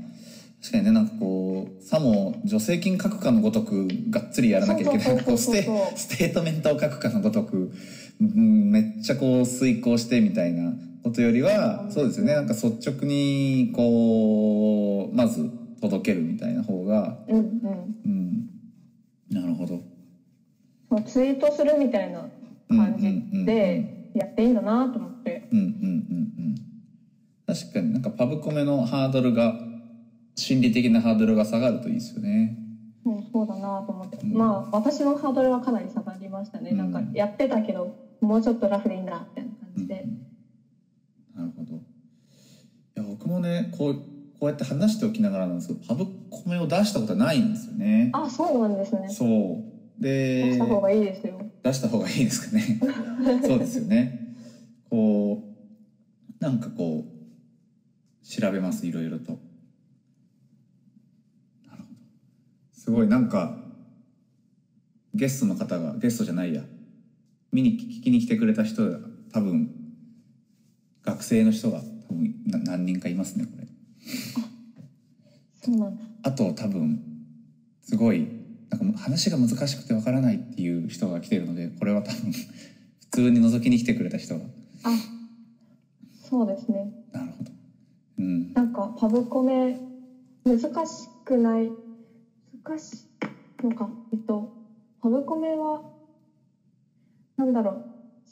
[0.61, 5.63] 確かにねなんかこうさも助成金書くかのごとくがっつりやらなきゃいけないこうステ
[5.95, 7.73] ステートメントを書くかのごとく、
[8.21, 12.35] うん、めっちゃこう遂行してみたいなことよりはそうですよね。
[12.35, 15.51] なんか率直にこうまず
[15.85, 17.95] 届けるみたいな方がうんうん。
[18.05, 18.51] うん。
[19.31, 19.83] なるほど。
[21.03, 22.29] ツイートするみたいな
[22.69, 25.49] 感じでやっていいんだなと思って。
[25.53, 26.55] うんうんうんうん。
[27.47, 29.59] 確かになんかパブコメのハードルが
[30.37, 32.59] 心理的なハードルが下がるといいですよね。
[33.05, 34.33] そうそうだなと思って、うん。
[34.33, 36.79] まあ私のハードルはかなり下がりましたね、うん。
[36.79, 40.07] なんかやってたけどもうちょっとラフでいいんだみたいな感じで、
[41.37, 41.75] なるほど。
[41.75, 41.79] い
[42.95, 44.14] や僕もねこう
[44.45, 48.11] こうやって話しておきながらなんですけどパブコメを出したことはないんですよね。
[48.13, 49.09] あそうなんですね。
[49.09, 50.03] そう。
[50.03, 51.41] で出した方がいいですよ。
[51.63, 52.79] 出した方がいいですかね。
[53.43, 54.37] そうですよね。
[54.91, 55.43] こ
[56.39, 59.33] うなんかこう調べますいろいろと。
[61.67, 61.87] なるほど。
[62.71, 63.65] すごいなんか
[65.15, 66.63] ゲストの方がゲストじゃないや。
[67.51, 68.99] 見に聞きに来てくれた人が
[69.33, 69.71] 多分
[71.03, 73.74] 学生の人が多分な何人かいますねこれ
[75.63, 76.03] そうなんだ。
[76.23, 77.03] あと多分
[77.83, 78.29] すごい
[78.71, 82.47] なんか話が難しくてわからないっていう人が来てるのでこれは多分普
[83.11, 84.45] 通に覗きに来てくれた人が。
[84.85, 84.91] あ
[86.29, 86.93] そうですね。
[87.13, 87.51] なるほど。
[88.19, 88.53] うん。
[88.55, 89.79] なんかパブコメ
[90.45, 91.71] 難しくない？
[92.65, 93.07] 難し
[93.63, 93.89] いのか。
[94.13, 94.53] えっと
[95.01, 95.83] パブコメは
[97.37, 97.85] なんだろう。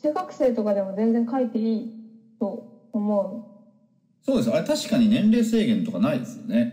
[0.03, 1.93] 中学生とかでも全然書いていい
[2.41, 3.42] と思
[4.25, 4.51] そうです。
[4.53, 6.73] あれ確かに年齢制限とかないですよね。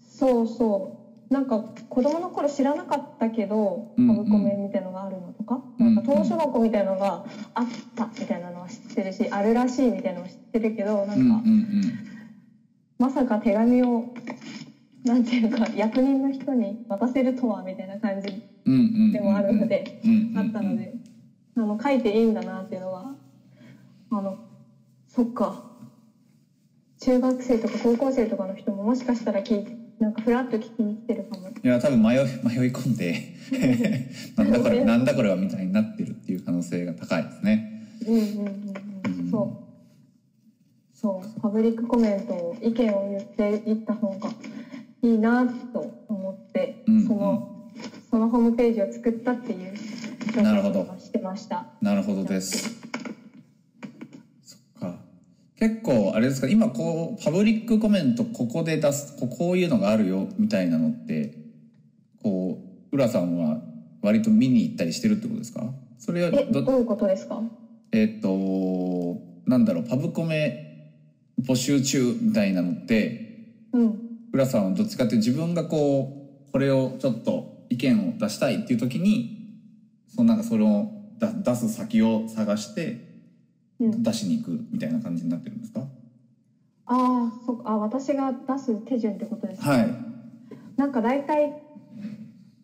[0.00, 0.98] うそうそ
[1.30, 1.32] う。
[1.32, 6.04] なんか子供の頃知らなかったけどうんうブコメみたいのがあるのとか、うんうんなん。
[6.04, 7.66] か図書箱みたいのがあっ
[7.96, 11.42] たみたいなのは知ってるしあるらしいみたいなのは知ってるけどなんか、うんうんうん。
[12.98, 14.14] まさか手紙を
[15.04, 18.42] なんていうか 役人の人に渡せるとはみたいな感じ
[19.12, 20.00] でもあるので、
[20.36, 20.94] あったので、
[21.56, 23.14] あの書いていいんだなっていうのは
[24.10, 24.36] あの
[25.08, 25.63] そっか
[27.04, 31.48] 中学生とか高校生とかの人ももしかしたら聞いてなんかフラッと聞きに来てるかも。
[31.48, 33.34] いや多分迷い迷い込んで
[34.36, 37.82] なんだこれ なんだこれはみたいになってるっていう可能性が高いですね。
[38.06, 39.48] うんうんうんうん、そう。
[40.94, 41.40] そう。
[41.40, 44.30] パブリックコメントを意見を言っていった方が
[45.02, 47.06] いいなと思って、うんうん。
[47.06, 47.48] その
[48.10, 51.66] そのホームページを作ったっていうなるほどをしてました。
[51.82, 52.83] なるほどです
[55.66, 61.32] 結構あれですか今こうパブリックコメントここで出すここういうのがあるよみたいなのって
[62.22, 62.58] こ
[62.92, 63.62] う浦さんは
[64.02, 65.64] 割と見に行ったりしてるってことですか？
[65.98, 67.40] それはえどどういうことですか？
[67.92, 70.92] えっ、となんだろうパブコメ
[71.42, 74.00] 募集中みたいなのってうん
[74.34, 79.48] 浦さんはどっちかっていうと自分がこうこれをちょっと意見を出したいっていう時に
[80.14, 83.03] そのなんかそれをだ出す先を探してうん。
[83.90, 85.80] 出しに行くみたいな感じになってるんですか？
[86.86, 87.70] ああそっか。
[87.70, 89.70] あ私が出す手順ってことですか？
[89.70, 89.88] はい。
[90.76, 91.62] なんか大体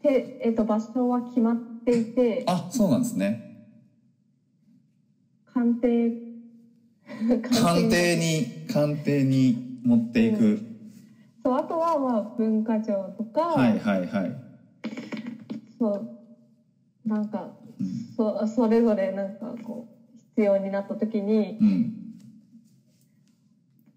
[0.02, 3.66] てえっと場所は決まっていてあそうなんですね。
[5.52, 6.12] 鑑定
[7.62, 8.46] 官邸に。
[8.72, 10.61] 官邸に持っていく、
[11.42, 14.37] そうあとはまあ文化庁とか、はいはいはい、
[15.78, 17.87] そうなんかうん。
[18.16, 20.00] そそれぞれなんかこう
[20.40, 21.92] 必要になった時にうん、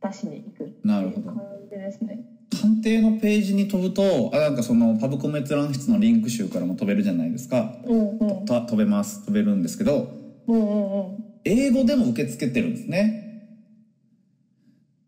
[0.02, 1.28] 出しに行くっていうなるほど。
[1.32, 2.20] 感じですね。
[2.62, 7.76] 官邸のページに飛ぶとあなんかそのパブコメ閲覧室のリンク集からも飛べるじゃないですか。
[7.86, 8.46] うんうん。
[8.46, 9.26] た飛べます。
[9.26, 10.12] 飛べるんですけど
[10.48, 11.24] うんうんうん。
[11.46, 13.48] 英語でも受け付けてるんですね。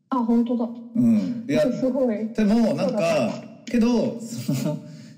[0.10, 0.70] あ本当だ。
[0.96, 1.46] うん。
[1.50, 2.30] いや すごい。
[2.30, 4.78] でもなんかけどその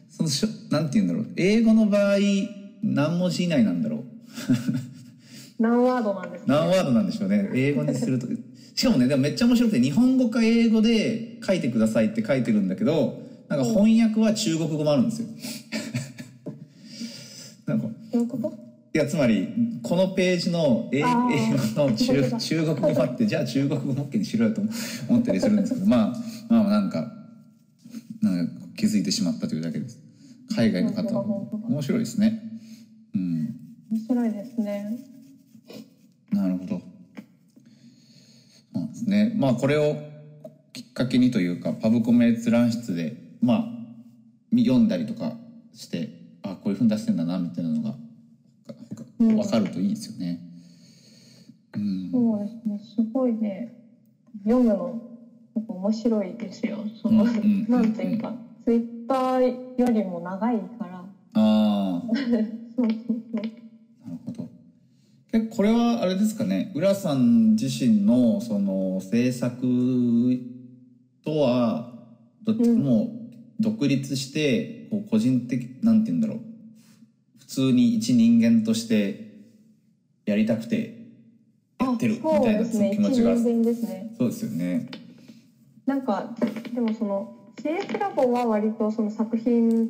[0.09, 1.27] そのしょなんて言うんだろう。
[1.37, 2.17] 英語の場合
[2.81, 4.03] 何文字以内なんだろう
[5.59, 7.49] 何ワードなんですか、何ワードなんでしょうね。
[7.53, 8.27] 英語にすると。
[8.75, 15.27] しかもねでもめっちゃ面白くて日本語か英語で書いてくださいって書いてるんだけどなんか翻訳は中国語もあるんですよ。
[17.65, 18.53] なんかどういうこと？
[18.93, 19.47] いやつまり
[19.83, 21.09] このページの英英語
[21.89, 24.61] の中中国語もあってじゃあ中国語も OK にしろよと
[25.09, 27.11] 思ったりするんですけどまあまあなんか
[28.21, 29.99] なんか気づいてしまったというだけです。
[30.55, 31.19] 海外の方
[31.67, 32.41] 面白いですね。
[33.13, 33.55] うん。
[33.91, 34.97] 面白いですね。
[36.31, 36.81] なるほど
[38.73, 39.95] そうですねまあこれを
[40.73, 43.65] きっかけにというかパブコメ閲覧室でまあ
[44.51, 45.33] み読んだりとか
[45.73, 46.09] して
[46.43, 47.95] あこういうふうに出してんだなみたいなのが
[49.19, 50.39] うん分かるといいですよね。
[51.75, 52.79] うんそうですね。
[52.95, 53.73] すごいね。
[54.43, 55.01] 読むの
[55.67, 56.77] 面白いですよ。
[57.01, 60.99] その、うんうんなんていうか、ツイッターよりも長いから。
[60.99, 62.01] ああ
[62.75, 63.66] そうそうそう。
[65.37, 65.49] なるほど。
[65.49, 66.71] 結構これはあれですかね？
[66.75, 69.61] 浦さん自身のその制作
[71.23, 71.91] とは
[72.43, 73.11] どっちうんも
[73.59, 76.39] 独立してこう個人的なんて言うんだろう
[77.39, 79.35] 普通に一人間として
[80.25, 80.97] やりたくて
[81.79, 82.65] やってるみたいな。
[82.65, 84.13] 気持ちがですね。
[84.17, 84.89] そうですよね。
[85.85, 86.35] なんか
[86.73, 89.89] でもその CS ラボは割とその作品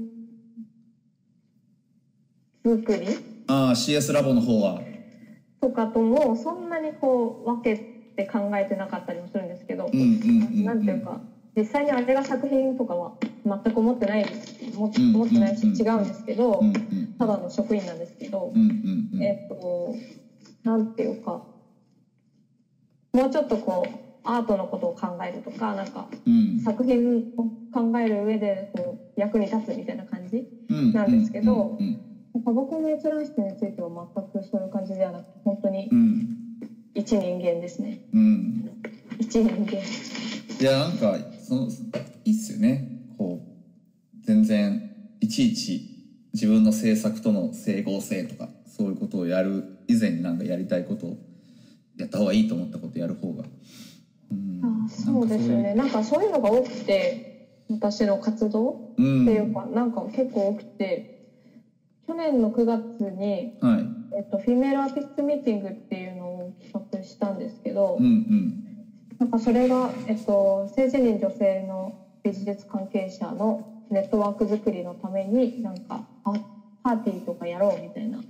[2.64, 3.08] 作り？
[3.48, 4.82] ああ CS ラボの方は
[5.62, 7.78] とかともそんなにこう分け
[8.16, 9.90] て考えてなかったりもするんですけど、
[10.64, 11.20] なんていうか
[11.56, 13.14] 実際にあれが作品とかは
[13.46, 14.26] 全く思ってない
[14.76, 16.64] 思ってないしうん違うんですけど、
[17.18, 18.54] ただの職員なんですけど、
[19.20, 19.96] えっと
[20.64, 21.42] なんていうか
[23.14, 26.60] もうちょっとこうアートのことを考えるとかなんかうん。
[26.60, 30.92] 作品を考える上でこう役に立つみたいな感じうん。
[30.92, 31.78] なんですけど
[32.36, 36.28] うんパブコメ閲覧室については全くそういう感じではなくて本当にうん。
[36.94, 38.00] 一人間ですね。
[38.14, 38.70] うん。
[39.20, 41.68] 一人間いやなんかその
[42.26, 42.88] いいっすよね。
[43.18, 45.82] こう全然いちいち
[46.34, 51.18] 自分の制作との整合性とかそういうことをやる以前になんかやりたいことを
[51.98, 53.44] やった方がいいと思ったことやる方が。
[54.32, 54.62] うん。
[54.86, 55.74] あそうですよね。
[55.74, 61.17] なんかそういうのが多くて私の活動うっていんうか、なんか結構多くて
[62.08, 63.86] 去年の9月に、はい。
[64.18, 68.64] えっと、フィメールアーティストミーティングっていうのを企画したんですけど、うんうん。
[69.20, 76.34] なんかそれが、えっと、性自認女性のビジネス関係者のネットワーク作りのためになんかパ
[76.84, 78.24] パーティーとかやろうみたいなうん。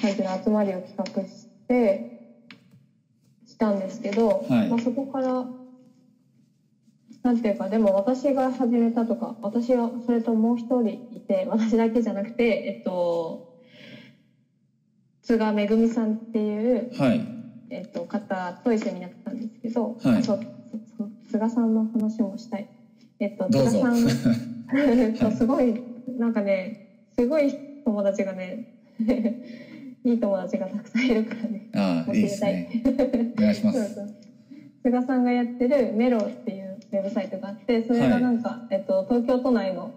[0.00, 2.20] 感じの集まりを企画して
[3.46, 4.68] したんですけど、はい。
[4.68, 5.44] まあ、そこから
[7.22, 13.50] なんていうかでも私が始めたとか私はそれともう一人いて私だけじゃなくてえっと
[15.22, 17.20] 津賀めぐみさんっていう、はい。
[17.70, 20.16] えっと、方と一緒にやってたんですけど、はい。
[20.16, 20.40] あそう
[20.96, 22.66] そそ菅さんの話もしたい。
[23.20, 23.70] えっと、どうぞ。
[23.70, 25.80] 菅さん そうすごい
[26.18, 26.76] なんかね
[27.16, 27.52] すごい
[27.84, 28.64] 友達がね
[30.04, 31.68] いい友達がたくさんいるからね。
[31.74, 32.66] ああいいですね。
[33.38, 33.94] お願いします。
[33.94, 34.16] そうそう。
[34.82, 39.94] 菅さんがやってるメロっていうウェブサイトがあってそれがなんか、えっと、東京都内の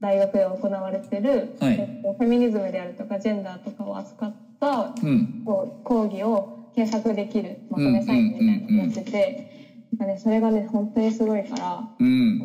[0.00, 1.78] 大学で行われてる、はい。
[1.80, 5.42] えっと、フェミニズムであるとかジェンダーとかを扱ったうん。
[5.44, 12.40] こう講義を検索できるまとめサイトみたいなのをやってて、なんかね、それがね本当にすごいから、うん。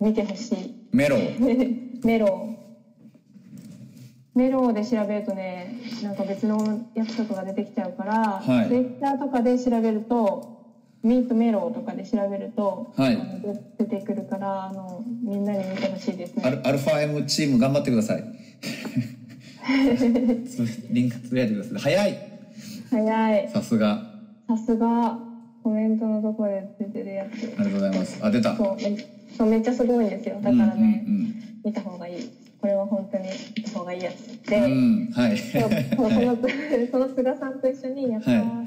[0.00, 0.74] 見てほしい。
[0.92, 1.16] メロ。
[2.04, 2.54] メロ。
[4.34, 8.68] メロで調べるとねなんか別のやつとかが出てきちゃうから、はい。
[8.68, 10.57] ツイッターとかで調べると
[11.02, 13.18] ミートメロとかで調べると、はい。
[13.78, 16.42] 出てくるからあのみんなに見てほしいですね。
[16.44, 18.24] アルアルファ M チーム頑張ってください。
[20.46, 21.94] つ リンクつぶやいてください。
[21.94, 22.18] 早い。
[22.90, 23.48] 早い。
[23.48, 24.02] さすが。
[24.48, 25.18] さすが。
[25.62, 27.54] コメントのところで出てるやつ。
[27.58, 28.18] ありがとうございます。
[28.22, 28.56] あ出た。
[28.56, 30.36] そうめっちゃすごいんですよ。
[30.36, 31.34] だからね、うんうん
[31.64, 32.30] 見た方がいい。
[32.60, 34.48] これは本当に見た方がいいやつ。
[34.48, 34.66] で、うん、う
[35.10, 35.36] ん、はい。
[36.90, 38.64] その菅さんと一緒にやった、は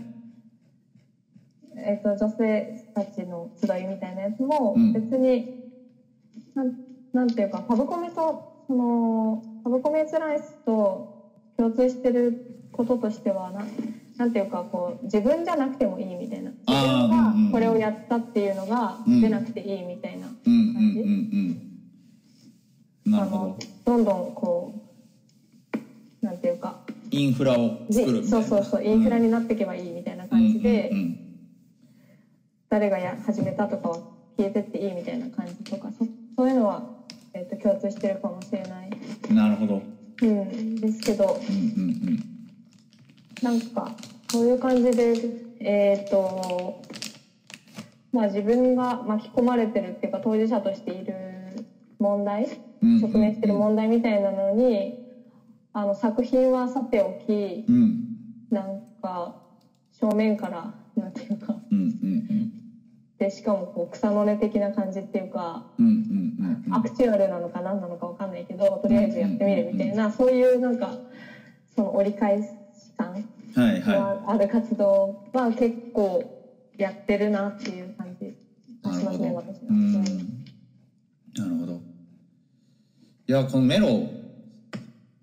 [1.86, 4.94] えっと女性たちの集いみたいなやつもうん。
[4.94, 5.48] 別に、
[6.56, 6.74] なん
[7.14, 11.10] なんていうかパブコメとそのパブコメ閲覧室と
[11.58, 12.38] 共通してる
[12.72, 13.66] こととしてはな
[14.18, 16.52] なんていうかこう自分じゃなくてもいいみたいな。
[16.68, 19.22] 自分うんうんがこれをやったっていうのがうん。
[19.22, 21.62] 出なくていいみたいな、うんうんうん
[23.06, 23.12] うん。
[23.12, 24.74] なあのどどんどんこ
[26.22, 26.80] うなんていうか。
[27.10, 28.48] インフラをで作るみたいな。
[28.48, 31.18] そうそうそうインフラになっていけばいいみたいな感じで、うんうん
[32.72, 33.98] 誰がや始めたとかは
[34.38, 36.06] 消えてっていいみたいな感じとかそ
[36.38, 36.82] そういうのは、
[37.34, 38.90] えっと共通してるかもしれない、
[39.30, 39.82] うんなるほど。
[40.22, 41.58] うん、ですけどうんう
[42.12, 42.24] ん
[43.42, 43.92] なんか
[44.30, 45.16] そういう感じで
[45.60, 46.82] えっ、と
[48.14, 51.66] まあ自分が巻き込まれてるっていうか当事者としている
[52.00, 52.48] 問題
[52.82, 54.98] うん直面してる問題みたいなのに
[55.74, 57.76] あの作品はさておきうん。
[57.76, 58.08] うん
[58.50, 59.36] なんか
[59.92, 62.61] 正面からなんていうかうんうん
[63.22, 66.74] でしかもこう草の根的な感じっていうかうんうんうんうん。
[66.74, 70.98] アクチュアルなのか何なのかわかんないけどとりあえずやってみるみたいなそういうなんか
[71.76, 72.48] その折り返し
[72.98, 73.24] 感
[73.86, 76.24] がある活動は結構
[76.78, 78.34] やってるなっていう感じい
[78.84, 79.72] がしますね私は。
[81.38, 81.82] なるほど。
[83.28, 84.04] いやこのメロ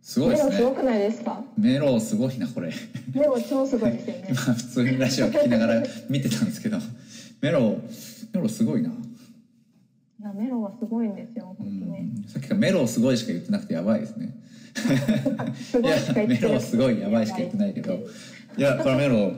[0.03, 0.51] すごいですね。
[0.53, 1.43] メロすごくないですか？
[1.59, 2.73] メロすごいなこれ。
[3.13, 4.29] メロ超すごいですよね。
[4.31, 4.37] 今。
[4.37, 6.79] 普通にラジオ聞きながら見てたんですけど
[7.41, 7.79] メロ
[8.33, 8.91] メロすごいな。
[8.91, 8.93] い
[10.23, 12.01] やメロはすごいんですよう本当ね。
[12.03, 12.25] ん。
[12.29, 14.35] さっきからメロすごいしか言ってなくてやばいですね。
[15.55, 17.99] すいやごいしか言ってメロすごいやばいしか言ってないけど。
[18.57, 19.33] いやこれメロ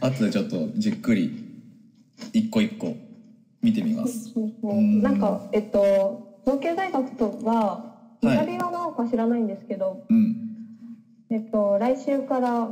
[0.00, 1.30] 後でちょっとじっくり
[2.32, 2.96] 一個一個
[3.62, 4.32] 見てみます。
[5.02, 10.36] なんかえっと造形大学とはイはなのか知らないんですけど、うん。
[11.28, 12.70] えっと来週から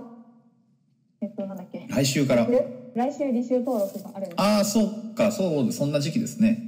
[1.20, 1.86] えっとなんだっけ。
[1.88, 2.48] 来週から。
[2.50, 4.40] え来週履修登録があるんです。
[4.40, 5.30] ああそうか。
[5.32, 6.58] そうそんな時期ですね。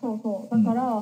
[0.00, 0.56] そうそう。
[0.56, 0.98] だから、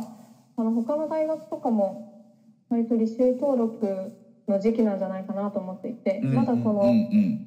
[0.56, 2.34] あの他の大学とかも
[2.68, 4.12] 割と履修登録
[4.48, 7.44] の時期なんじゃないかなと思っていて、まだこのうんうん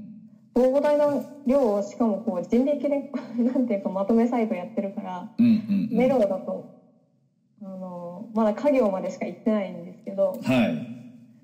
[0.54, 1.06] 膨大な
[1.46, 5.98] 量をしかもこう人力でなんていうかまとめサイトやってるから、うんうんうん。
[5.98, 6.66] メロだと
[7.62, 11.01] あのまだ家業までしか行ってないんですけどはい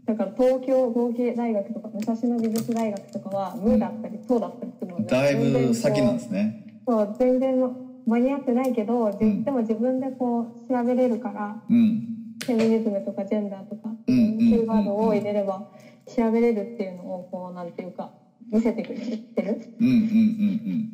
[0.08, 6.64] だから東京合計大学とか武蔵野美術大学とかは無だったりそうだったりするのでだいぶ先なん全然こですね。
[6.88, 7.76] うそう全然
[8.08, 12.04] 間に合ってないけど、でも自分でこう調べれるからうん。
[12.46, 15.68] フェミニズムとかジェンダーとかキうんうんーワードを入れれば
[16.06, 18.12] 調べれるっていうのをこうなんていうか
[18.50, 19.76] 見せてくれてる。
[19.82, 20.90] うんうんうん。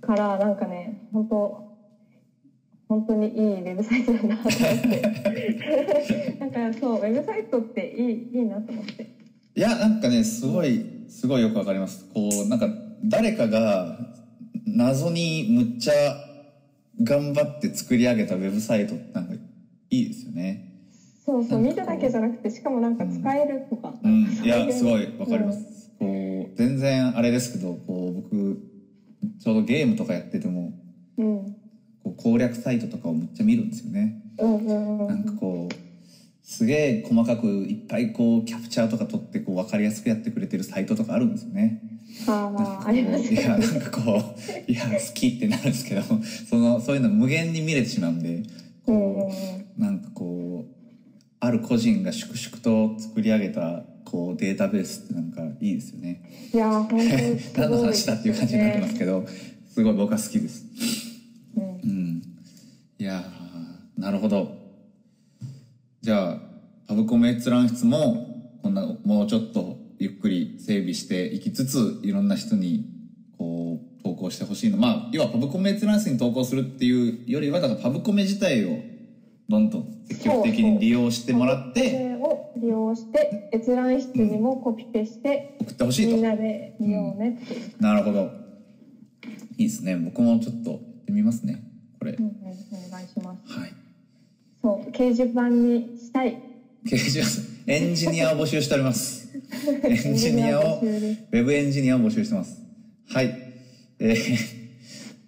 [0.00, 1.65] からなんかね本当
[2.88, 6.36] 本当にいいウェブサイトだなと思って。
[6.38, 9.10] なんかそうウェブサイトっていいいいなと思って。
[9.54, 12.06] いやなんかねすごいすごいよくわかります。
[12.14, 12.68] こうなんか
[13.04, 13.98] 誰かが
[14.66, 15.94] 謎にむっちゃ
[17.02, 19.38] 頑張って作り上げたウェブサイトってなんかい
[19.90, 20.72] いですよね。
[21.24, 28.62] そうそう見ただけじゃなくてしかもなんか使えるとか、うん、いやすごいうんわかります、こう全然あれですけどこう僕
[29.40, 30.72] ちょうどゲームとかやってても
[31.18, 31.56] うん
[32.06, 34.22] こう攻略サイトとかをめっちゃ見るんですよね。
[34.38, 35.74] なんかこう
[36.46, 41.82] すげえ細かくいっぱいこうキャプチャーとか取ってこう分かりやすくやってくれてるサイトとかあるんですよね。
[42.28, 44.22] ああありますいやなんかこ
[44.68, 46.02] ういや好きってなるんですけど
[46.48, 48.44] そのそういうの無限に見れてしまうんで
[48.86, 49.32] こ
[49.76, 50.74] うなんかこう
[51.40, 56.22] ある個人が粛々と作り上げたこうデータベースってなんかいいですよね。
[56.54, 59.26] いや本当にすごい 何の話だっていう感じになってますけど
[59.68, 60.64] すごい僕は好きです
[61.56, 62.22] うんうん
[62.98, 64.56] いやーなるほど。
[66.00, 66.38] じゃあ
[66.86, 72.88] パブコメ閲覧室もこんなもうちょっとゆっくり整備していきつついろんな人に
[73.36, 74.76] こう投稿してほしいの。
[74.76, 78.78] まあ要はパブコメ閲覧室に投稿するっていうよりはだからパブコメ自体を
[79.48, 86.12] どんどん積極的に利用してもらっそてれを利用して閲覧室にもコピペして、送ってほしいと。
[86.14, 88.30] みんなで見ようねっていう、なるほど。
[89.58, 89.96] いいですね。
[89.96, 91.60] 僕もちょっとやってみますね。
[91.98, 93.58] これ、うんうん、お願いします。
[93.58, 93.85] はい
[94.66, 96.36] そう掲示板にしたい。
[96.84, 99.28] 掲示板エンジニアを募集しております。
[99.84, 102.60] エンジニアをウェブエンジニアを募集してます。
[103.08, 103.32] はい。
[104.00, 104.36] えー、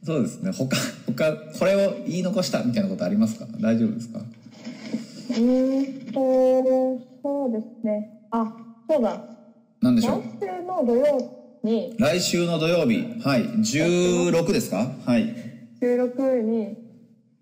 [0.05, 0.51] そうですね。
[0.51, 0.77] 他
[1.17, 3.47] 他これを言い残したみたいなことありますか？
[3.61, 4.19] 大丈夫ですか？
[5.31, 8.11] うーんとそうですね。
[8.33, 8.57] あ
[8.91, 9.23] そうだ。
[9.81, 10.23] 何でしょう？
[10.41, 11.31] 来週の土曜
[11.63, 11.95] に。
[11.97, 13.05] 来週の土曜日。
[13.23, 13.43] はい。
[13.45, 14.91] 16ですか？
[15.07, 15.33] はい。
[15.81, 16.77] 収録に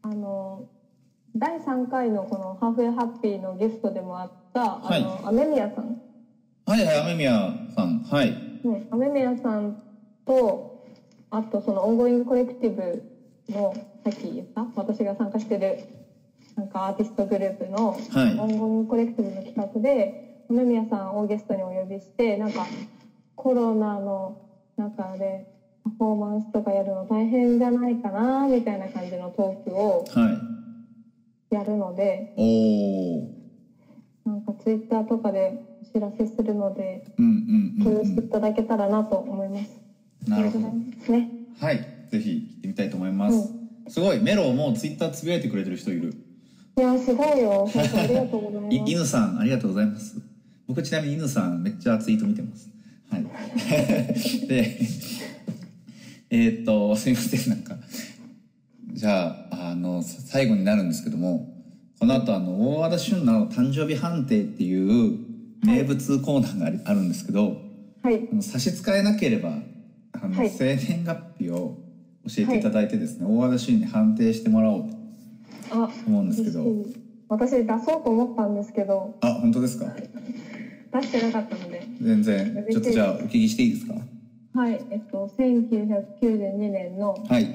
[0.03, 0.56] あの
[1.39, 5.03] 第3回のこの「ハーフウェイハッピー」のゲストでもあった、はい。
[5.03, 6.01] あの雨宮さん。
[6.64, 7.99] はいはい雨宮さん。
[8.01, 8.30] はい。
[8.64, 9.76] ね、雨宮さん
[10.24, 10.82] と
[11.30, 13.03] あとそのオンゴイングコレクティブ
[13.51, 15.78] のさっき言った私が参加してる
[16.57, 18.39] なんかアーティストグループのはい。
[18.39, 22.66] オンゴイングコレクティブの企画で雨宮さんをゲストにお呼びしてなんか
[23.34, 24.39] コロナの
[24.78, 25.47] 中で
[25.84, 30.56] パフォーマンスとかやるの大変じゃないかなみたいな感じのトークをはい
[31.51, 32.34] やるので
[34.24, 39.70] なんかツイッターとかでお知らせするのでうんうんうん、共有していうん、ただけたらなと思います。
[40.28, 40.66] なるほど。
[40.66, 41.30] ありがとうございますね。
[41.61, 41.97] はい。
[42.11, 43.53] ぜひ行ってみたいと思います、
[43.88, 44.20] すごい。
[44.20, 46.14] メロもツイッターつぶやいてくれてる人いる。
[46.76, 47.66] いやすごいよ。
[47.66, 48.74] 本当ありがとうございます。
[48.76, 50.20] い犬さんありがとうございます。
[50.66, 52.68] 僕ちなみに犬さんめっちゃツイート見てます。
[53.11, 53.24] はい。
[54.47, 54.78] で
[56.30, 57.51] えーっとすいません。
[57.51, 57.76] なんか
[58.92, 61.49] じゃああのさ最後になるんですけども
[61.99, 65.19] この後あの大和田俊の誕生日判定っていう
[65.64, 67.57] 名物コーナーがありあるんですけど、
[68.03, 68.29] はい。
[68.31, 69.59] あの差し支えなければ
[70.12, 70.51] あの、はい。
[70.51, 71.79] 生年月日を
[72.29, 74.97] 教えていただいてですね、大和田俊に判定してもらおうと
[75.85, 76.64] あ思うんですけど。
[77.29, 79.17] 私出そうと思ったんですけど。
[79.23, 79.87] あ本当ですか？
[80.93, 81.87] 出してなかったので。
[82.01, 83.95] 全然ちょっとじゃあお聞きしていいですか？
[84.55, 84.81] はい。
[84.91, 87.47] えっと1992年のはい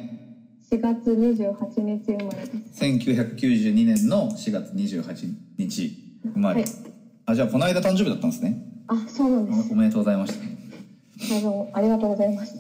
[0.72, 2.82] 4月28日生まれです。
[2.86, 6.70] 1992年の4月28日生まれ、はい。
[7.26, 8.64] あじゃあこの間誕生日だったんですね。
[8.88, 9.70] あそうなんです。
[9.70, 11.36] おおめでとうございました。
[11.38, 12.56] あどうもありがとうございます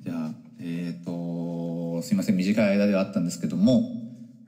[0.00, 3.82] じゃあえっ、とすいません短い間ではあったんですけども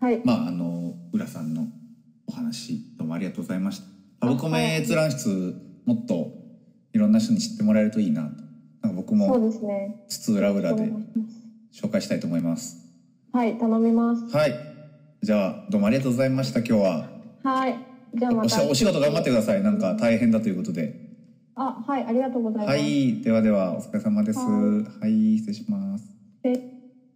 [0.00, 0.22] はい。
[0.24, 1.66] まああの浦さんの
[2.26, 3.86] お話どうもありがとうございました。
[4.20, 5.54] パブコメ閲覧室
[5.84, 6.32] もっと
[6.94, 8.28] いろんな人に知ってもらえるといいなと。
[8.80, 10.02] なんか僕そうもですね。
[10.08, 10.92] 津々浦々で
[11.74, 12.76] 紹介したいと思います。
[13.32, 14.24] はい頼みます。
[14.34, 14.54] はい。
[15.22, 17.08] じゃあどうもありがとうございました今日は。
[17.42, 17.76] はい。
[18.14, 18.46] じゃあまた。
[18.46, 19.62] おしお仕事頑張ってください。
[19.62, 20.94] なんか大変だということで。
[21.56, 22.76] あはいありがとうございます。
[22.76, 23.20] はい。
[23.22, 24.38] ではではお疲れ様です。
[24.38, 24.44] は
[25.00, 26.04] はい失礼します。
[26.44, 26.62] で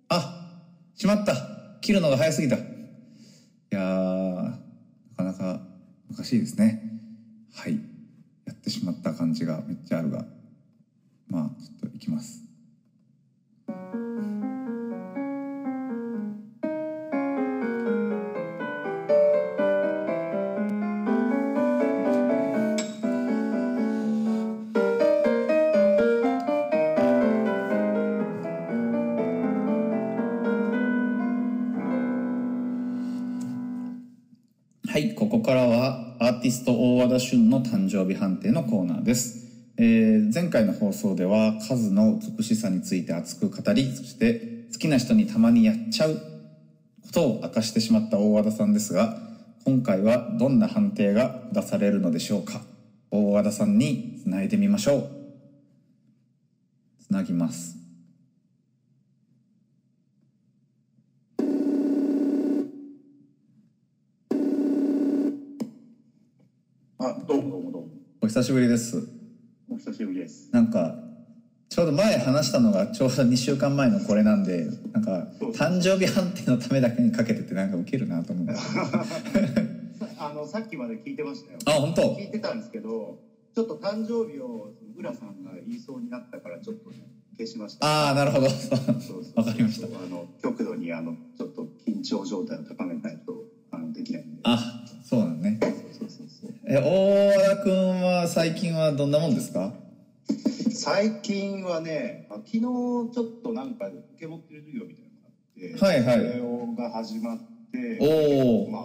[0.09, 0.65] あ
[0.97, 1.35] しまった。
[1.81, 2.57] 切るのが早すぎた。
[2.57, 2.61] い
[3.71, 4.53] やーな
[5.17, 5.61] かなか
[6.11, 6.83] 難しいですね。
[7.55, 7.79] はい。
[8.45, 10.25] やってしまった感じがめっちゃあるが。
[11.29, 12.48] まあちょっといきます
[37.19, 39.49] 田俊の誕生日判定のコーナーです。
[39.77, 46.21] えー前回の放送では数の美しさについて熱く語り、そして好きな人にたまにやっちゃうこ
[47.13, 49.19] とを明かしてしまった大和田さんですが、
[49.65, 52.61] 今回はどんな判定が出されるのでしょうか？
[53.11, 55.11] 大和田さんにつないでみましょう。
[57.05, 57.78] つなぎます。
[67.01, 67.89] あ、どうもどうもどうも。
[68.23, 69.09] お久しぶりです。
[69.71, 70.51] お久しぶりです。
[70.53, 70.97] なんか、
[71.69, 78.87] ちょうど前話したのがちょうど2週間前のこれなんで、なんか、誕生日判定のためだけにかけててなんかウケるなと思うんですけど。
[80.19, 81.59] あの、さっきまで聞いてましたよ。
[81.67, 82.17] あ、本当？
[82.17, 83.21] 聞いてたんですけど、
[83.55, 86.97] ちょっと誕生日を浦さんが言いそうになったから、ちょっとね、
[87.37, 87.87] 消しました。
[87.87, 88.47] ああ、なるほど。
[88.47, 88.51] わ
[89.45, 94.41] かりましたあの、極度に、あの、ちょっと緊張状態を高めないと、あの、できないんで。
[94.43, 94.59] あ、
[95.05, 95.58] そうなのね。
[96.71, 99.73] え、大和田くんは最近はどんなもんですか？
[100.71, 107.39] 最近はね、あ昨日ちょっとなんか受け持ってる授業みたいなのがあって、はいはいそれが始まっ
[107.73, 108.83] て、おお、まあ、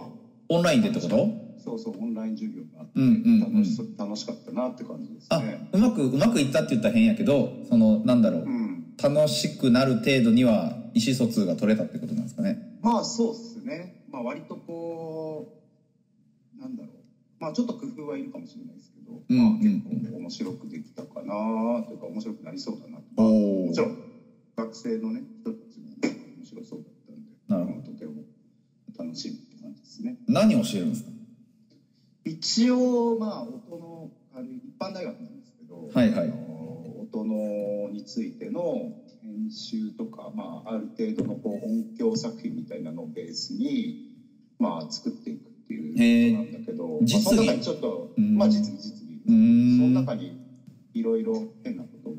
[0.48, 1.28] オンラインでってこと？
[1.62, 8.48] そうそう、オンライン授業があって、うんうんうん楽しそ楽しかったなって感じですあね。、うまく、うまくいったって言ったら変やけど、その、なんだろうう。
[8.48, 8.94] ん。
[9.02, 12.78] 楽しくなる程度には意思疎通が取れたってことなんですかね？
[12.80, 14.04] まあそうっすね。
[14.10, 15.60] まあ割とこ
[16.56, 16.93] う、なんだろう。
[17.44, 19.54] まあちょっと工夫はいるかもしれないですけど、うんまあうん。
[19.54, 23.22] うん結構面白くできたかなというか面白くなりそうだなと。
[23.22, 23.96] もちろん
[24.56, 25.90] 学生のね、人たちも
[26.38, 27.76] 面白そうだったんで、なるほど。
[27.76, 28.22] まあとても
[28.98, 30.16] 楽しみって感じですね。
[30.26, 31.10] 何を教えるんですか？
[32.24, 36.30] 一応まあ音のあれ一般大学なんですけど、はいはい。
[36.30, 38.90] 音のについての
[39.20, 43.98] 編集とか、まあ、ある程度のこう音響作品みたいなのをベースに、
[44.58, 50.40] まあ、作っていくっていうことなんだけど、まあ、実技その中にちょっと、うんまあ実技実技うーんその中に
[50.92, 52.14] いろいろ変なことを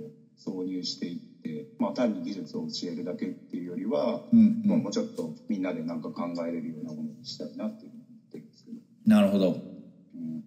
[0.61, 8.77] 挿入していって、まあ、単に技術を教えるだけっていうよりは、うん、うまあ、もうちょっとみんなでなんか考えれるようなものにしたいなっていうふうに思ってるんですけど。
[9.05, 9.49] なるほど。
[9.49, 10.43] うん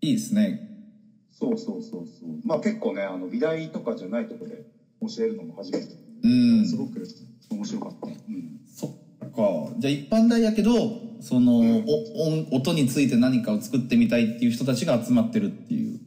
[0.00, 0.68] いいですね。
[1.30, 2.28] そうそうそうそう。
[2.44, 4.64] まあ結構ね、あの美大とかじゃないところで
[5.00, 5.94] 教えるのも初めて。
[6.24, 7.04] うんすごく
[7.50, 8.06] 面白かった。
[8.06, 8.60] うん。
[8.66, 9.74] そっか。
[9.78, 10.72] じゃあ一般大やけど、
[11.22, 11.84] その、うん。
[11.86, 16.00] お音音について何かを作ってみたいっていう人たちが集まってるっていう。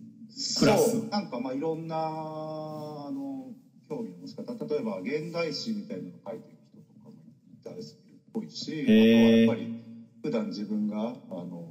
[0.60, 0.92] クラス。
[0.92, 3.54] そうなんかまあいろんな、あの、
[3.88, 4.54] 興味の持ち方。
[4.66, 7.16] 例えば現代詩みたいなのを書いてる人とかも
[7.54, 9.76] いたりするっぽいし、あとはやっぱり
[10.22, 11.64] 普段自分が、あの、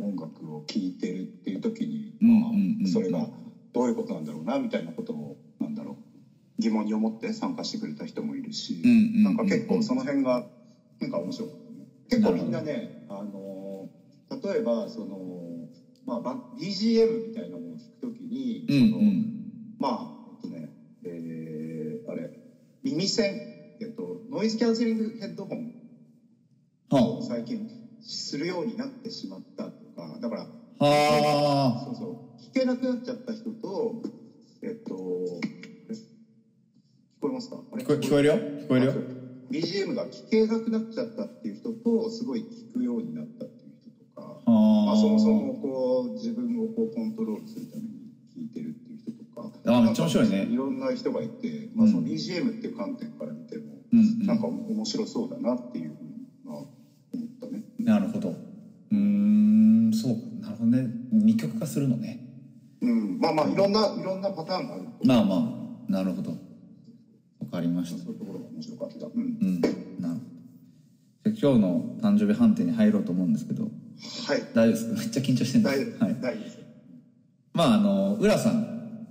[0.00, 2.88] 音楽を聴いてるっていう時に、うんまあうんうん。
[2.88, 3.26] それが
[3.72, 5.96] どういうことなんだろうな、みたいなことを、なんだろう、
[6.58, 10.44] 疑問に思って参加してくれた人もいるし、うんうんうんなんか結構その辺が
[11.00, 11.71] なんか面白かったね
[12.12, 13.88] 結構みんなねあの
[14.42, 15.66] 例えばその
[16.04, 19.26] まあバ BGM みたいなのを聞くときに、うんうん。
[19.78, 20.68] まあえっとね
[21.04, 22.28] えーあれ
[22.82, 23.30] 耳栓
[23.80, 25.72] えっとノイズキャンセリングヘッドホン
[26.90, 27.66] をは最近
[28.02, 30.46] するようになってしまったとかだから
[30.80, 30.84] あ。
[30.84, 34.02] はそうそう聞けなくなっちゃった人と
[34.60, 35.40] えっと
[35.88, 35.96] え聞
[37.22, 37.56] こえますか？
[37.56, 37.78] ああ。
[37.78, 37.84] れ？
[37.84, 39.21] 聞こえるよ聞こえるよ。
[39.52, 47.88] BGM が聞けなくなっちゃったっていう人とすごい聞くようになったっていう人とか、はまあ、そもそもこう自分をこうコントロールするために
[48.34, 56.10] 聞いてるっていう人とかあめっちゃ面白いねいろんな人がいて、まあ、そのうん BGM っていう観点から見ても、うんうんなんか面白そうだなっていうふうに、
[56.44, 56.68] まあ、思っ
[57.40, 57.62] たね。
[57.78, 58.30] なるほど。
[58.30, 60.20] うーん、そうか。
[60.40, 60.88] なるほどね。
[61.12, 62.20] 二極化するのね。
[62.80, 65.36] うん、まあまあいろんないろんなパターンがあるとまあま
[65.88, 66.32] あ、なるほど。
[67.52, 67.98] わかりました。
[68.02, 69.06] そういうところが面白かった。
[69.06, 69.12] うん。
[69.12, 70.20] うん、なるほ
[71.24, 71.30] ど。
[71.30, 74.42] じゃあ今日の誕生日判定に入ろうと思うんですけど、はい。
[74.54, 75.00] 大丈夫ですか？
[75.00, 76.02] めっちゃ緊張してるん大です。
[76.02, 76.14] はい。
[76.20, 76.58] 大丈夫です。
[77.52, 79.06] まああの、浦さん、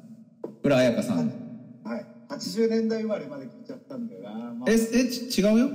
[0.64, 1.32] 浦彩香さん。
[1.84, 2.06] はい。
[2.30, 4.72] 80年代生まれまで聞いちゃったんだよな、まあ。
[4.72, 4.78] え、え、
[5.08, 5.70] ち違うよ。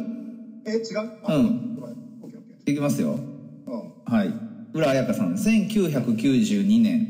[0.67, 1.11] え違う？
[1.23, 1.77] あうん。
[1.77, 1.97] ごめん。
[2.23, 3.17] オッケーオッケいきますよ。
[3.17, 4.13] ーうん。
[4.13, 4.33] はい。
[4.75, 7.07] 浦彩香さん、1992年。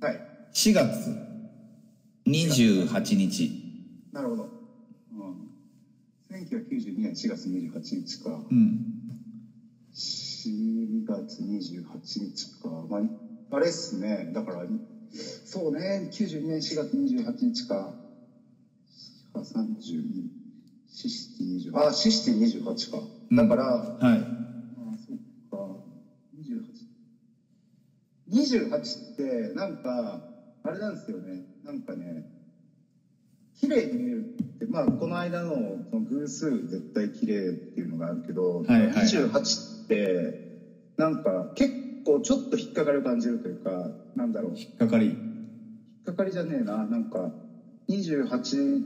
[0.00, 0.20] はい。
[0.52, 1.16] 4月
[2.26, 3.62] 28日。
[4.12, 4.61] なるほど。
[6.32, 6.38] うん。
[6.38, 8.40] 1992年4月28日か。
[8.50, 8.78] うん。
[9.94, 11.84] 4月28
[12.20, 12.68] 日か。
[12.88, 14.30] まあ、あれっすね。
[14.32, 14.66] だから、
[15.44, 16.08] そうね。
[16.10, 17.92] 92年4月28日か。
[19.34, 20.30] あ32。
[20.88, 21.78] シシティ20。
[21.78, 23.02] あ、シシティ28か。
[23.32, 24.18] だから、はい。
[24.18, 25.16] あそっ
[25.50, 25.56] か。
[26.38, 26.62] 28。
[28.30, 30.22] 28って、なんか、
[30.62, 31.42] あれなんですよね。
[31.64, 32.24] なんかね、
[33.54, 34.31] 綺麗に見える
[34.68, 35.54] まあ、この間の
[35.90, 40.52] その偶数絶対綺麗っていうのがあるけど、はいはいはい28って、
[40.96, 41.72] なんか結
[42.04, 43.70] 構ちょっと引っかかりを感じるというか、
[44.16, 44.52] なんだろう。
[44.56, 45.06] 引っかかり。
[45.06, 45.12] 引
[46.02, 47.30] っかかりじゃねえな、なんか、
[47.88, 48.84] 28、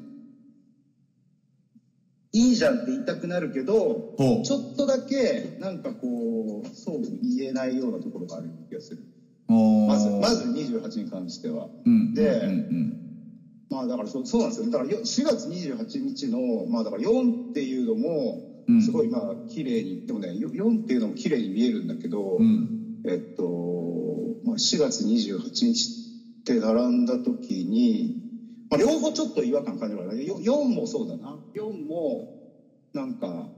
[2.33, 9.03] いいじゃんって言いたくなるけど、ちょっとだけ、なんかこう、そう言えないようなところがある気がする。
[9.49, 11.68] まず、まず28に関しては。
[11.85, 12.14] うん。
[12.14, 13.05] でうんうん
[13.68, 14.70] まあだからそうそうなんですよ。
[14.70, 22.44] だからよ4月28日の、まあだから4っていうのもうん、すごいまあ綺麗に、でもね、よ4っていうのも綺麗に見えるんだけど、うん。
[22.44, 23.10] うん。
[23.12, 25.92] えっと、まあ4月28日
[26.40, 28.16] って並んだ時に、
[28.70, 32.28] まあ、両方ちょっと違和感感じるからねよ4もそうだな4も
[32.92, 33.48] なんか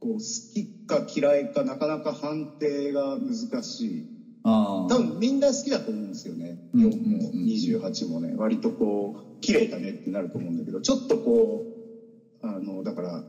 [0.00, 0.18] こう好
[0.52, 4.11] きか嫌いかなかなか判定が難しいあ
[4.44, 6.58] 多分みんな好きだと思うんですよね。
[6.74, 8.34] うん4も28もね。
[8.36, 11.64] 割とこう綺麗だねってなると思うんだけどちょっとこ
[12.42, 13.24] うあのだから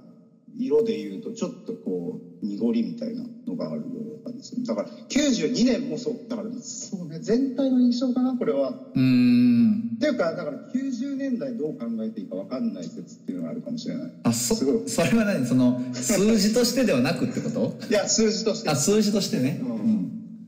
[0.58, 3.88] 色で言うとちょっとこう濁りみたいなのがあるよ
[4.22, 7.20] うなんですよだから92年もそうだからそうね。
[7.20, 8.70] 全体の印象かなこれは。
[8.70, 9.94] うーん。
[9.96, 14.12] っていうかだから90年代どう考えていいか分かんない説っていうのがあるかもしれない。
[14.24, 14.90] あそすごい。
[14.90, 15.46] それは何？
[15.46, 17.78] その数字としてではなくってこと？
[17.90, 18.70] いや数字として。
[18.70, 19.60] あ数字としてね。
[19.62, 19.83] うん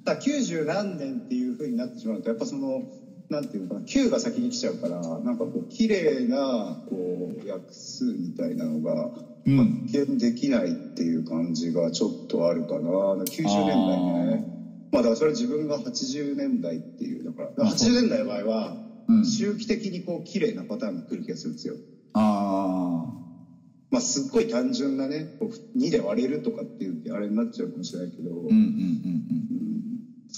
[0.05, 2.83] だから90何年っていうふうになってしまうとやっぱその
[3.29, 9.09] なんていうのかな9が先に来ちゃうからなんかこう綺麗なこう約数みたいなのが
[9.45, 9.81] うん。
[9.87, 12.89] 発見できないっていう感じがちょっとあるかな。
[12.89, 14.45] 90年代ね。
[14.91, 18.77] まあだからそれ自分が80年代っていうだからだから80年代の場合は
[19.07, 19.25] うん。
[19.25, 21.75] 周期的にこう綺麗なパターンが来る気がするんですよ。
[22.13, 23.05] あ
[23.91, 29.54] まあすっごい単純なねこう2で割れるとかっていうあれになっちゃうかもしれないけど、あうんうんうん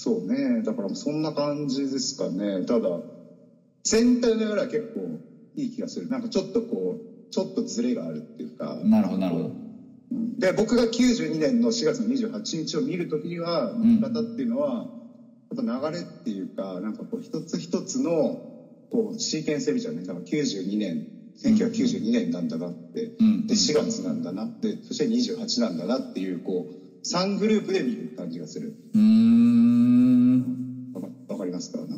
[0.08, 0.62] そうね。
[0.62, 2.64] だからそんな感じですかね。
[2.64, 2.88] ただ
[3.84, 5.20] 全体の流れは結構
[5.54, 6.08] いい気がする。
[6.08, 8.72] なんかちょっとこうちょっとズレがあるっていうか。
[8.72, 9.50] うんなるほどなるほど。
[10.12, 10.38] うん。
[10.38, 13.96] で僕が92年の4月の28日を見るときにはん。
[13.96, 14.86] 見方っていうのは、
[15.54, 18.40] やっぱ流れっていうかなんかこう一つ一つの
[18.90, 21.06] こうシーケンス見ちゃうねだから92年。
[21.44, 23.46] 1992年なんだなって、うん。
[23.46, 24.78] で4月なんだなって。
[24.84, 28.72] そして28なんだなっていうこう3グループで見る感じがする。
[28.94, 29.77] うーん
[31.58, 31.94] ますかなんか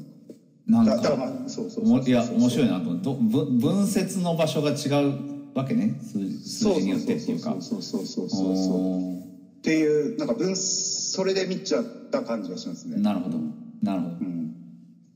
[0.66, 5.98] なんだだからかまあそうそうおもいや面白いななと思っ分分節の場所が違うわけね。
[6.00, 7.56] 数数字によってっていうか。
[7.60, 9.30] そうそうそうそうそう
[9.60, 13.38] っていうなんか分それで見ちゃった感じがしますねーなるほど
[13.82, 14.54] なるほどうん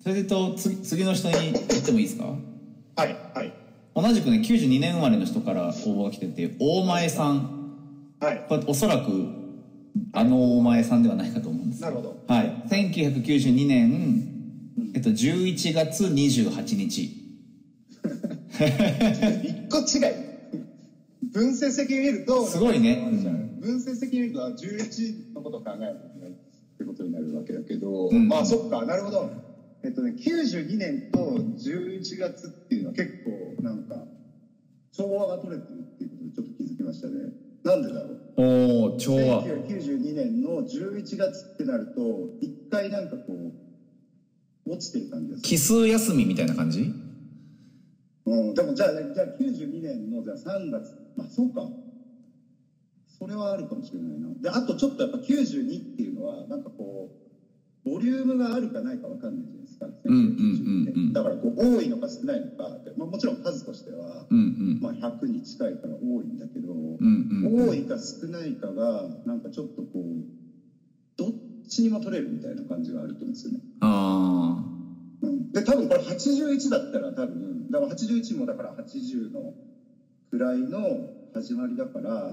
[0.02, 3.52] それでと次次の人に言ってもいいですかはいはい
[3.94, 7.76] 同じくね92年生まれの人から応募が来てて大前さん
[8.20, 9.28] はいこれおそらく
[10.12, 14.33] あの大前さんではないかと思うんですなるほどはい1992年、
[14.94, 17.20] えっと、11月28日。
[18.54, 20.14] 一個違い。
[21.32, 23.08] 分析的に見るとすごいね。
[23.60, 26.34] 分析的に見ると11のことを考えないといけないっ
[26.78, 28.28] てことになるわけだけど、うん。
[28.28, 29.30] まあそっかなるほど。
[29.82, 34.04] えっとね92年と11月っていうのは結構なんか
[34.92, 37.14] 調和が取れてるっていうことにちょっと気づきましたね。
[37.64, 38.20] なんでだろう？
[38.36, 39.44] おお調和。
[39.44, 43.52] 1992年の11月ってなると一回なんかこう
[44.66, 46.92] 落ちてる感じがする奇数休みみたいな感じ？
[48.26, 51.68] うん、でもじゃあ、じゃあ92年のじゃあ3月、まあそうか。
[53.18, 54.28] それはあるかもしれないな。
[54.40, 57.10] で、あとちょっとやっぱ92っていうのは、なんかこ
[57.86, 59.86] う、ボリュームがあるかないかわかんないじゃないですか。
[59.86, 66.98] うんうんうんうんだからこう、多いのか少ないのかまあもちろん数としては、うんうんまあ100に近いから多いんだけど、うん
[67.44, 70.02] うん多いか少ないかが、なんかちょっとこう、
[71.16, 71.32] どっ
[71.68, 73.60] ちにも取れるみたいな感じがあると思うんですよね。
[73.80, 74.13] あうん
[75.54, 79.54] で多分これ81だったら多分だから81もだから80の
[80.30, 82.32] くらいの始まりだから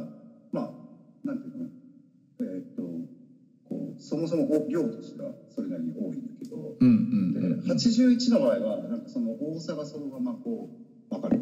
[0.51, 1.65] まあなんていうの？
[1.67, 1.71] か
[2.39, 2.81] なえーっと
[3.69, 7.59] こうそもそも量としてはそれなりに多いんだけど、ーうんうんでうんうん。
[7.69, 10.67] 81の場合はなんかその多さがそのままこ
[11.11, 11.39] う分かる。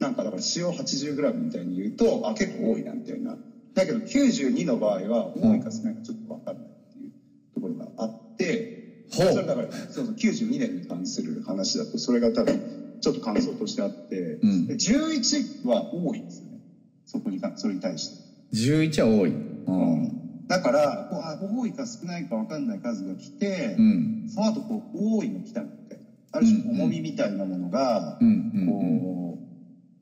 [0.00, 3.36] なんかだから塩 80g みたいに言うとあ結構多いなみたいな。
[3.74, 7.10] だけど92の場合は多いか少ないかちょっと分かんないっていう
[7.54, 14.66] ところがあってほうそれだからそうそう92年に関する話だとそれが多分ちょっと感想としてあって、うん。
[14.66, 16.60] で11は多いんですよね。
[17.04, 18.24] そこにかそれに対して。
[18.54, 19.30] 11は多い。
[19.30, 20.46] うん。
[20.48, 24.28] だからこうあ多いか少ないか分かんない数が来て、うん。
[24.28, 28.66] その後こう多いの来たみたいなある種重みみたいなものがうんうんうん。
[28.66, 29.38] こ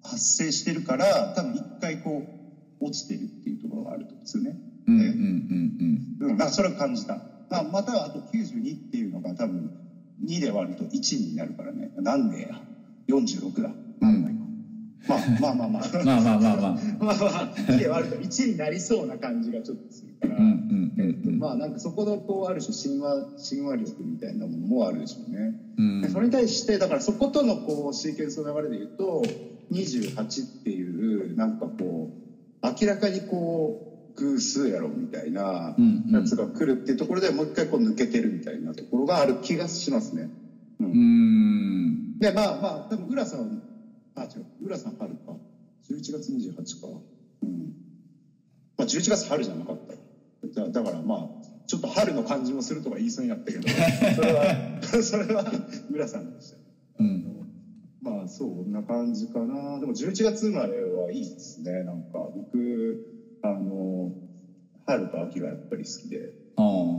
[0.04, 2.22] う発生してるから多分一回こ
[2.80, 4.56] う落ちてるっていうところがあると思うんですよね。
[4.86, 5.02] うんうん
[6.20, 7.31] うんうん、まあそれを感じた。
[7.52, 9.70] まあ、またはあと92っていうのが多分
[10.24, 11.92] 2で割ると1になるからね。
[11.98, 12.48] なんでや
[13.08, 13.70] ?46 だ。
[14.00, 14.40] なんないか。
[15.38, 15.98] まあまあまあまあ。
[15.98, 20.40] うんまあまあまあまあまあまあ、2で割ると1になりそうな感じがちょっとするから。
[21.38, 25.60] まあなんかそこのこうある種神話神話力みたいなものもあるでしょうね。
[25.76, 29.24] うんでそれに対してだからそことのこうシーケンスの流れで言うと
[29.72, 32.10] 28っていうなんかこ
[32.62, 35.74] う明らかにこう偶数やろみたいな
[36.10, 40.28] やつが来るっていうところでもう一回こう抜けてるみたいなところがある気がしますね。
[40.80, 42.18] う、うんん。
[42.18, 43.62] でまあまあでも浦さん
[44.14, 45.32] あ違う浦さん春か。
[45.90, 46.88] 11月28か。
[47.42, 47.74] うん。
[48.78, 53.68] まあ、11月春じゃなかっただだからまあちょっと春の感じもするとか言いそうになったけど。
[54.14, 55.52] それは それは
[55.90, 56.56] 浦さんでした。
[56.98, 57.24] うん。
[58.02, 59.78] まあそんな感じかな。
[59.80, 61.84] でも11月生まれはいいですね。
[61.84, 63.11] なんか僕
[63.42, 64.10] あの
[64.86, 66.30] 春と秋がやっぱり好きで。
[66.56, 66.96] あ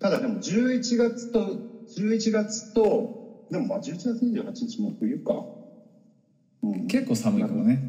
[0.00, 1.56] ただでも11月と
[1.96, 5.44] 11月とでもまあ11月28日も冬か、
[6.62, 6.84] うん。
[6.84, 7.80] あ結構寒いからね。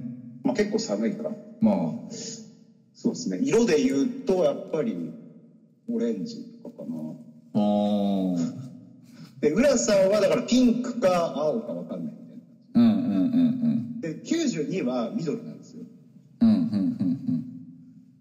[0.43, 1.31] まあ、結構寒いから。
[1.61, 2.11] まあ。
[2.93, 3.39] そうですね。
[3.41, 4.95] 色で言うとやっぱり
[5.89, 6.95] オレンジとかかな。
[7.53, 8.65] あー
[9.41, 12.37] で浦さんはだからピンクか青か分かんないみたい
[12.73, 13.67] なうんうんう
[13.97, 15.83] んで92は緑なんですよ。
[16.41, 16.94] うんうんうんうん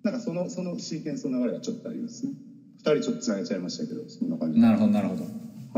[0.04, 2.32] なんかそのそのシーケンスの流れがちょっとありますね。
[2.84, 5.24] 2人ちょっとつなげちゃいましたけどそんな感じうんなるほどなるほど。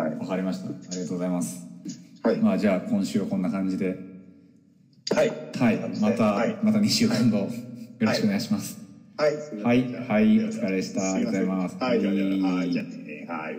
[0.00, 0.16] はい。
[0.16, 0.68] わかりました。
[0.68, 1.64] ありがとうございます。
[2.22, 3.96] はい、まあじゃあ今週はこんな感じで。
[5.14, 5.32] はい。
[5.58, 5.78] はい。
[6.00, 6.58] また、はい。
[6.62, 7.48] また2週間後よ
[8.00, 8.78] ろしくお願いします。
[9.16, 9.36] はい。
[9.62, 9.94] はい。
[10.08, 10.44] はい。
[10.44, 11.14] お疲れでした。
[11.14, 11.76] ありがとうございます。
[11.76, 11.98] はい。
[12.04, 12.68] ははい。
[12.68, 12.72] い。
[12.72, 13.56] じゃあねはい。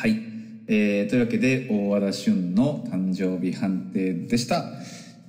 [0.00, 0.22] はい、
[0.68, 4.64] えーというわけで大和田俊の誕生日判定でした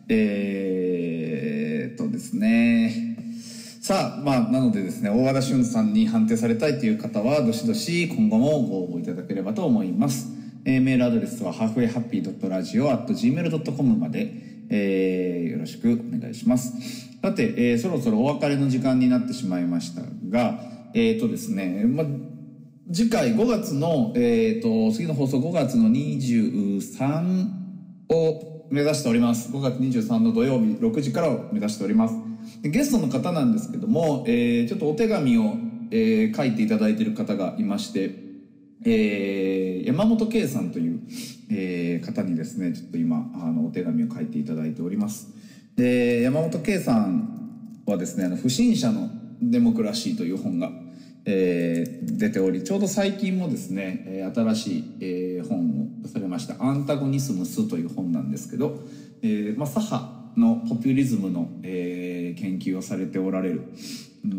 [0.07, 3.15] えーっとですね。
[3.81, 10.27] さあまあなのでですね大和田俊さんに判定されたいという方はどしどし今後もご応募いただければと思います、
[10.65, 14.31] えーメールアドレスはハーフウェイハッピー .radio.gmail.com まで、
[14.69, 16.73] えーよろしくお願いします。
[17.21, 20.59] さて、えーそろそろお別れの時間になってしまいましたが
[20.95, 22.05] えーっとですね、まあ
[22.91, 27.47] 次回5月の、えー、と次の放送5月の23
[28.09, 29.51] を目指しております。
[29.51, 32.15] 5月23の土曜日6時からを目指しております。
[32.61, 35.53] でゲストの方なんですけども、えーちょっとお手紙を、
[35.91, 38.15] えー書いていただいている方がいまして、
[38.85, 40.99] えー山本圭さんという、
[41.51, 45.27] えー方にですねちょっと今あのお手紙を書いていただいております。
[45.75, 49.09] で山本圭さんはですね「あの不審者の
[49.41, 50.71] デモクラシー」という本が
[51.25, 55.24] えー出ておりちょうど最近もですね、え新しい、えー
[56.35, 58.83] ました「アンタゴニスムス」という本なんですけど、
[59.21, 63.61] えーまあ、左派のポピュリズムの、えー研究をされておられる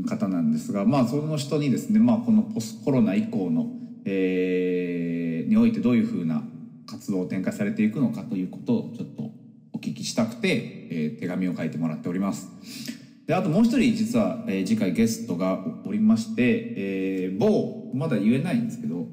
[0.07, 3.70] 方なんですが、まあ、その人にですね、まあ、このポスコロナ以降の、
[4.05, 6.42] えーにおいてどういうふうな
[6.86, 9.30] 活動を展開されていくのかということをちょっと
[9.72, 12.49] お聞きしたくて、えー手紙を書いてもらっております。
[13.26, 19.07] であともう一人実は、えー次回ゲストがおりまして、えー某まだ言えないんですけど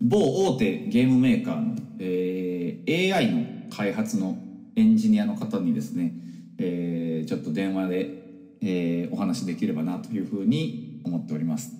[0.00, 4.38] 某大手ゲームメーカーの、えー AI の開発の
[4.76, 6.12] エンジニアの方にですね、
[6.58, 8.10] えーちょっと電話で、
[8.62, 11.72] えーお話できればなというふうに思っております、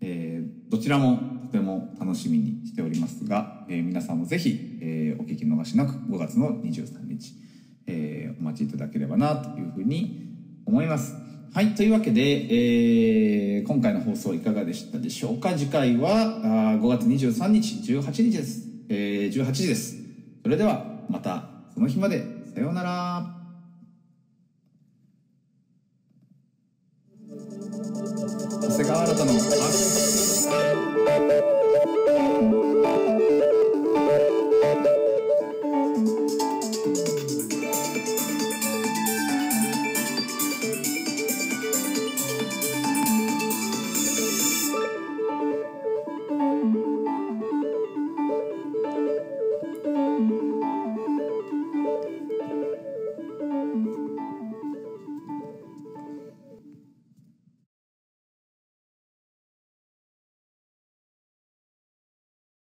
[0.00, 7.34] えーどちらもとても楽しみにしておりますが、えー皆さんもぜひ、えーお聞き逃しなく5月の23日、
[7.86, 10.28] えーお待ちいただければなというふうに
[10.66, 11.14] 思います。
[11.52, 11.74] はい。
[11.74, 15.52] というわけで、えー今回の放送いかがでしたでしょうか？
[15.56, 16.40] 次回は
[16.72, 18.69] あ5月23日、18日です。
[18.92, 19.94] え18時です。
[20.42, 22.24] それではまたその日まで。
[22.52, 23.24] さようなら。
[28.60, 29.32] 長谷川新の